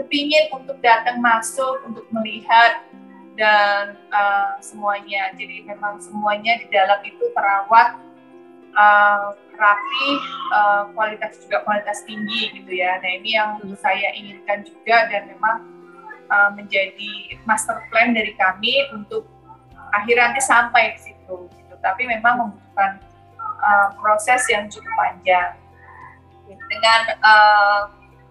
kepingin 0.00 0.48
untuk 0.56 0.80
datang 0.80 1.20
masuk 1.20 1.84
untuk 1.84 2.08
melihat 2.08 2.88
dan 3.36 4.00
uh, 4.08 4.56
semuanya. 4.64 5.28
Jadi 5.36 5.68
memang 5.68 6.00
semuanya 6.00 6.56
di 6.56 6.66
dalam 6.72 7.04
itu 7.04 7.28
terawat 7.36 8.00
uh, 8.72 9.36
rapi 9.58 10.08
uh, 10.54 10.82
kualitas 10.96 11.36
juga 11.44 11.60
kualitas 11.68 12.00
tinggi 12.08 12.56
gitu 12.56 12.72
ya. 12.72 12.96
Nah 13.02 13.10
ini 13.20 13.36
yang 13.36 13.60
saya 13.76 14.14
inginkan 14.16 14.64
juga 14.64 15.04
dan 15.12 15.28
memang 15.28 15.68
uh, 16.32 16.50
menjadi 16.56 17.36
master 17.44 17.76
plan 17.92 18.16
dari 18.16 18.32
kami 18.40 18.88
untuk 18.96 19.28
akhirnya 19.92 20.32
nanti 20.32 20.42
sampai 20.42 20.96
ke 20.96 21.00
situ. 21.12 21.36
gitu. 21.52 21.67
Tapi 21.78 22.02
memang 22.06 22.34
membutuhkan 22.46 23.02
uh, 23.38 23.88
proses 23.98 24.42
yang 24.50 24.66
cukup 24.66 24.90
panjang. 24.98 25.54
Dengan 26.48 27.00
uh, 27.20 27.80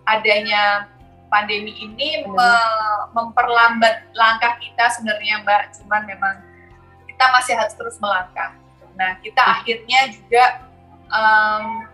adanya 0.09 0.89
pandemi 1.27 1.75
ini 1.75 2.23
me 2.25 2.51
memperlambat 3.11 4.09
langkah 4.15 4.55
kita 4.57 4.89
sebenarnya 4.95 5.43
Mbak, 5.43 5.63
cuman 5.81 6.01
memang 6.07 6.35
kita 7.05 7.25
masih 7.33 7.53
harus 7.57 7.73
terus 7.75 7.97
melangkah. 7.99 8.55
Nah, 8.97 9.17
kita 9.21 9.41
akhirnya 9.41 10.09
juga 10.09 10.65
um, 11.09 11.85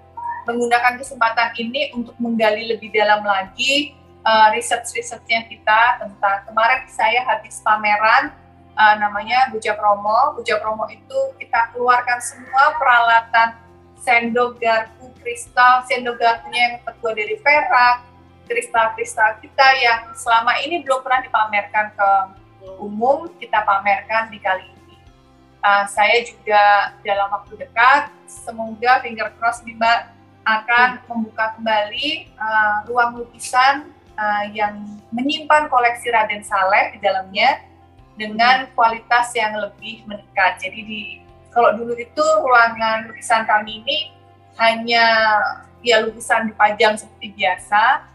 menggunakan 0.48 1.00
kesempatan 1.00 1.56
ini 1.60 1.96
untuk 1.96 2.16
menggali 2.20 2.72
lebih 2.76 2.92
dalam 2.92 3.24
lagi 3.24 3.96
uh, 4.24 4.52
research-researchnya 4.52 5.48
kita 5.48 6.04
tentang 6.04 6.44
kemarin 6.48 6.84
saya 6.92 7.24
habis 7.24 7.64
pameran 7.64 8.36
uh, 8.78 8.96
namanya 9.00 9.50
Buja 9.54 9.78
Promo. 9.78 10.38
Buja 10.38 10.60
Promo 10.60 10.86
itu 10.90 11.20
kita 11.40 11.74
keluarkan 11.74 12.20
semua 12.22 12.78
peralatan 12.78 13.58
sendok 14.04 14.60
garpu 14.60 15.08
kristal, 15.24 15.88
sendok 15.88 16.20
garpunya 16.20 16.62
yang 16.68 16.76
terbuat 16.84 17.16
dari 17.16 17.36
perak, 17.40 18.04
kristal-kristal 18.44 19.40
kita 19.40 19.68
yang 19.80 20.12
selama 20.20 20.60
ini 20.60 20.84
belum 20.84 21.00
pernah 21.00 21.24
dipamerkan 21.24 21.96
ke 21.96 22.10
umum, 22.84 23.32
kita 23.40 23.64
pamerkan 23.64 24.28
di 24.28 24.40
kali 24.44 24.68
ini. 24.68 24.98
Uh, 25.64 25.88
saya 25.88 26.20
juga 26.28 26.92
dalam 27.08 27.32
waktu 27.32 27.56
dekat, 27.64 28.12
semoga 28.28 29.00
finger 29.00 29.32
cross 29.40 29.64
Mbak 29.64 30.12
akan 30.44 31.00
membuka 31.08 31.56
kembali 31.56 32.36
uh, 32.36 32.84
ruang 32.92 33.24
lukisan 33.24 33.96
uh, 34.20 34.44
yang 34.52 34.84
menyimpan 35.16 35.72
koleksi 35.72 36.12
Raden 36.12 36.44
Saleh 36.44 36.92
di 36.92 37.00
dalamnya 37.00 37.64
dengan 38.14 38.70
kualitas 38.78 39.34
yang 39.34 39.58
lebih 39.58 40.06
meningkat. 40.06 40.62
Jadi 40.62 40.80
di 40.86 41.02
kalau 41.54 41.78
dulu 41.78 41.94
itu 41.94 42.26
ruangan 42.42 43.10
lukisan 43.10 43.46
kami 43.46 43.86
ini 43.86 43.98
hanya 44.58 45.06
ya 45.86 46.02
lukisan 46.02 46.50
dipajang 46.50 46.98
seperti 46.98 47.34
biasa, 47.38 48.06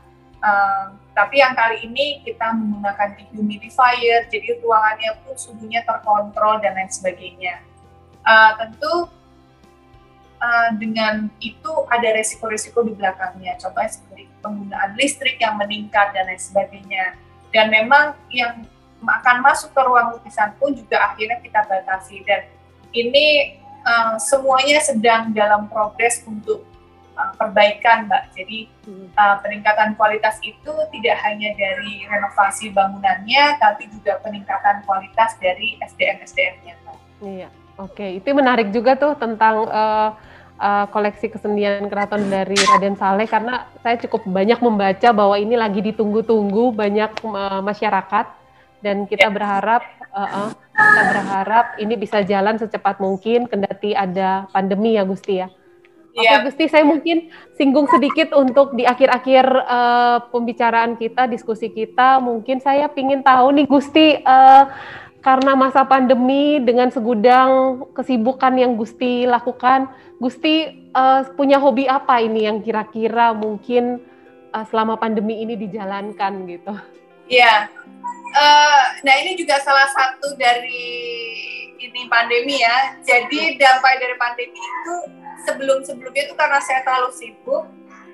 uh, 0.42 0.94
tapi 1.18 1.42
yang 1.42 1.54
kali 1.58 1.82
ini 1.82 2.22
kita 2.22 2.54
menggunakan 2.54 3.18
dehumidifier, 3.18 4.30
jadi 4.30 4.62
ruangannya 4.62 5.18
pun 5.26 5.34
suhunya 5.34 5.82
terkontrol 5.82 6.62
dan 6.62 6.78
lain 6.78 6.90
sebagainya. 6.90 7.58
Uh, 8.22 8.54
tentu 8.54 9.10
uh, 10.38 10.70
dengan 10.78 11.26
itu 11.42 11.72
ada 11.90 12.08
resiko-resiko 12.14 12.86
di 12.86 12.94
belakangnya. 12.94 13.58
Contohnya 13.58 13.90
seperti 13.90 14.30
penggunaan 14.38 14.94
listrik 14.94 15.42
yang 15.42 15.58
meningkat 15.58 16.14
dan 16.14 16.30
lain 16.30 16.38
sebagainya. 16.38 17.18
Dan 17.50 17.72
memang 17.72 18.14
yang 18.30 18.62
akan 18.98 19.36
masuk 19.46 19.70
ke 19.70 19.80
ruang 19.80 20.18
lukisan 20.18 20.50
pun 20.58 20.74
juga 20.74 21.12
akhirnya 21.12 21.38
kita 21.38 21.62
batasi 21.66 22.22
dan 22.26 22.50
ini 22.90 23.58
uh, 23.84 24.16
semuanya 24.18 24.82
sedang 24.82 25.30
dalam 25.30 25.70
progres 25.70 26.24
untuk 26.26 26.64
uh, 27.14 27.32
perbaikan, 27.36 28.08
Mbak. 28.08 28.22
Jadi 28.34 28.58
uh, 29.14 29.36
peningkatan 29.44 29.94
kualitas 29.94 30.40
itu 30.42 30.72
tidak 30.94 31.16
hanya 31.26 31.52
dari 31.54 32.06
renovasi 32.08 32.72
bangunannya, 32.72 33.60
tapi 33.60 33.86
juga 33.92 34.18
peningkatan 34.24 34.82
kualitas 34.88 35.36
dari 35.38 35.76
SDM-SDM-nya, 35.84 36.74
Mbak. 36.82 36.96
Iya, 37.22 37.48
oke. 37.76 37.94
Okay. 37.94 38.10
Itu 38.18 38.32
menarik 38.32 38.70
juga 38.72 38.96
tuh 38.96 39.14
tentang 39.20 39.68
uh, 39.68 40.16
uh, 40.58 40.86
koleksi 40.90 41.30
kesenian 41.32 41.86
keraton 41.86 42.26
dari 42.28 42.54
Raden 42.56 42.98
Saleh 42.98 43.26
karena 43.30 43.66
saya 43.80 43.96
cukup 44.06 44.26
banyak 44.26 44.58
membaca 44.62 45.08
bahwa 45.14 45.36
ini 45.38 45.54
lagi 45.54 45.80
ditunggu-tunggu 45.82 46.74
banyak 46.74 47.10
uh, 47.24 47.62
masyarakat 47.62 48.26
dan 48.84 49.06
kita 49.10 49.28
ya. 49.28 49.32
berharap 49.32 49.82
uh, 50.14 50.48
uh, 50.48 50.50
kita 50.74 51.02
berharap 51.10 51.66
ini 51.82 51.94
bisa 51.98 52.22
jalan 52.22 52.56
secepat 52.56 53.02
mungkin 53.02 53.50
kendati 53.50 53.94
ada 53.94 54.46
pandemi 54.50 54.94
ya 54.94 55.04
Gusti 55.06 55.42
ya. 55.42 55.48
Oke 56.18 56.26
okay, 56.26 56.34
ya. 56.34 56.42
Gusti, 56.42 56.64
saya 56.66 56.82
mungkin 56.82 57.30
singgung 57.54 57.86
sedikit 57.86 58.34
untuk 58.34 58.74
di 58.74 58.82
akhir-akhir 58.82 59.46
uh, 59.46 60.18
pembicaraan 60.34 60.98
kita, 60.98 61.30
diskusi 61.30 61.70
kita. 61.70 62.18
Mungkin 62.18 62.58
saya 62.58 62.90
ingin 62.90 63.22
tahu 63.22 63.54
nih 63.54 63.66
Gusti, 63.70 64.18
uh, 64.26 64.66
karena 65.22 65.54
masa 65.58 65.86
pandemi 65.86 66.62
dengan 66.62 66.90
segudang 66.90 67.84
kesibukan 67.94 68.54
yang 68.54 68.74
Gusti 68.74 69.26
lakukan, 69.26 69.90
Gusti 70.18 70.88
uh, 70.94 71.26
punya 71.34 71.62
hobi 71.62 71.86
apa 71.86 72.18
ini 72.18 72.46
yang 72.46 72.66
kira-kira 72.66 73.30
mungkin 73.34 74.02
uh, 74.54 74.64
selama 74.66 74.98
pandemi 74.98 75.42
ini 75.42 75.54
dijalankan 75.54 76.32
gitu? 76.50 76.74
Iya, 77.28 77.68
uh, 78.34 78.84
nah 79.04 79.14
ini 79.22 79.38
juga 79.38 79.60
salah 79.62 79.88
satu 79.92 80.34
dari 80.36 80.90
ini 81.78 82.10
pandemi 82.10 82.60
ya. 82.60 82.98
Jadi 83.06 83.56
dampak 83.56 84.02
dari 84.02 84.16
pandemi 84.18 84.58
itu 84.58 84.94
sebelum-sebelumnya 85.46 86.22
itu 86.28 86.34
karena 86.34 86.58
saya 86.60 86.82
terlalu 86.82 87.10
sibuk, 87.14 87.64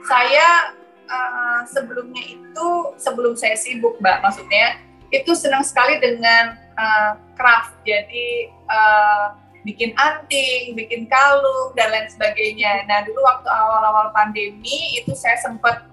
saya 0.07 0.77
uh, 1.09 1.61
sebelumnya 1.67 2.23
itu 2.23 2.69
sebelum 3.01 3.35
saya 3.35 3.57
sibuk, 3.57 3.97
mbak, 3.99 4.21
maksudnya 4.21 4.79
itu 5.09 5.33
senang 5.33 5.65
sekali 5.65 5.97
dengan 5.99 6.61
uh, 6.77 7.13
craft. 7.35 7.73
Jadi 7.89 8.53
uh, 8.69 9.37
bikin 9.65 9.97
anting, 9.97 10.77
bikin 10.77 11.09
kalung 11.09 11.73
dan 11.73 11.89
lain 11.89 12.09
sebagainya. 12.13 12.85
Nah 12.85 13.03
dulu 13.09 13.25
waktu 13.25 13.49
awal-awal 13.49 14.13
pandemi 14.13 15.01
itu 15.01 15.17
saya 15.17 15.41
sempat 15.41 15.89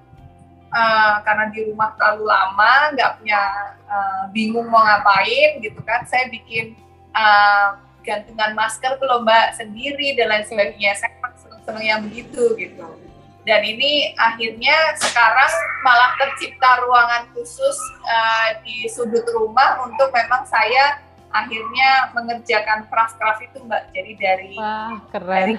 uh, 0.71 1.21
karena 1.21 1.51
di 1.51 1.69
rumah 1.69 1.93
terlalu 1.99 2.25
lama, 2.27 2.73
nggak 2.95 3.11
punya 3.19 3.41
uh, 3.85 4.23
bingung 4.31 4.67
mau 4.71 4.81
ngapain 4.83 5.61
gitu 5.61 5.79
kan, 5.83 6.07
saya 6.07 6.31
bikin 6.31 6.73
uh, 7.13 7.77
gantungan 8.01 8.57
masker 8.57 8.97
ke 8.97 9.05
lomba 9.05 9.53
sendiri 9.53 10.17
dan 10.17 10.31
lain 10.31 10.45
sebagainya. 10.47 10.97
Saya 10.97 11.13
seneng-seneng 11.37 11.85
yang 11.85 12.01
begitu 12.01 12.57
gitu. 12.57 12.87
Dan 13.41 13.65
ini 13.65 14.13
akhirnya 14.21 14.93
sekarang 15.01 15.49
malah 15.81 16.13
tercipta 16.17 16.85
ruangan 16.85 17.25
khusus 17.33 17.77
uh, 18.05 18.61
di 18.61 18.85
sudut 18.85 19.25
rumah 19.33 19.81
untuk 19.81 20.13
memang 20.13 20.45
saya 20.45 21.01
akhirnya 21.31 22.11
mengerjakan 22.11 22.85
craft-craft 22.91 23.41
itu 23.47 23.57
mbak 23.63 23.87
jadi 23.95 24.13
dari 24.19 24.53
Wah, 24.59 24.99
keren. 25.15 25.31
dari 25.31 25.55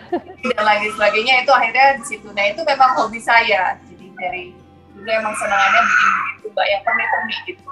dan 0.52 0.62
lagi 0.68 0.88
sebagainya 0.92 1.34
itu 1.42 1.50
akhirnya 1.50 1.86
di 1.96 2.04
situ 2.04 2.28
nah 2.28 2.44
itu 2.44 2.60
memang 2.60 2.92
hobi 3.00 3.16
saya 3.18 3.80
jadi 3.88 4.06
dari 4.20 4.44
dulu 5.02 5.10
emang 5.10 5.34
senangannya 5.34 5.82
bikin 5.82 6.12
gitu 6.38 6.46
mbak 6.54 6.66
yang 6.70 6.82
pernik-pernik 6.86 7.40
gitu 7.50 7.64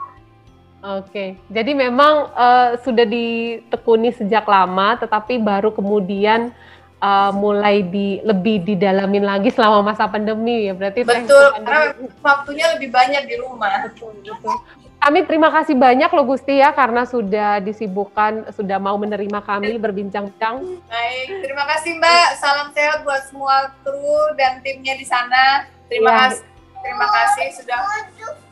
Oke, 0.80 1.36
jadi 1.52 1.76
memang 1.76 2.32
uh, 2.32 2.80
sudah 2.80 3.04
ditekuni 3.04 4.16
sejak 4.16 4.48
lama, 4.48 4.96
tetapi 4.96 5.36
baru 5.36 5.68
kemudian 5.76 6.56
uh, 7.04 7.32
mulai 7.36 7.84
di 7.84 8.24
lebih 8.24 8.64
didalamin 8.64 9.24
lagi 9.24 9.52
selama 9.52 9.92
masa 9.92 10.06
pandemi 10.06 10.68
ya 10.68 10.76
berarti 10.76 11.04
betul 11.04 11.52
karena 11.64 11.92
waktunya 12.24 12.66
lebih 12.76 12.88
banyak 12.92 13.22
di 13.28 13.34
rumah 13.40 13.88
betul 13.88 14.12
betul 14.24 14.56
kami 15.00 15.24
terima 15.24 15.48
kasih 15.48 15.80
banyak 15.80 16.12
loh 16.12 16.28
Gusti 16.28 16.60
ya 16.60 16.76
karena 16.76 17.08
sudah 17.08 17.56
disibukkan, 17.64 18.52
sudah 18.52 18.76
mau 18.76 19.00
menerima 19.00 19.40
kami 19.40 19.80
berbincang-bincang. 19.80 20.60
Baik, 20.92 21.40
terima 21.40 21.64
kasih 21.72 21.96
Mbak. 21.96 22.28
Salam 22.36 22.68
sehat 22.76 23.00
buat 23.00 23.24
semua 23.32 23.72
kru 23.80 24.36
dan 24.36 24.60
timnya 24.60 24.92
di 25.00 25.08
sana. 25.08 25.64
Terima 25.88 26.12
ya. 26.12 26.16
kasih, 26.28 26.44
terima 26.80 27.06
kasih 27.08 27.46
sudah 27.60 27.80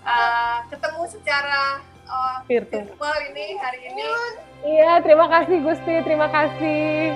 uh, 0.04 0.58
ketemu 0.68 1.02
secara 1.08 1.62
uh, 2.08 2.36
virtual 2.48 3.18
ini 3.32 3.46
hari 3.60 3.80
ini. 3.92 4.04
Iya, 4.58 5.00
terima 5.06 5.26
kasih 5.30 5.56
Gusti, 5.62 5.94
terima 6.02 6.28
kasih. 6.28 7.14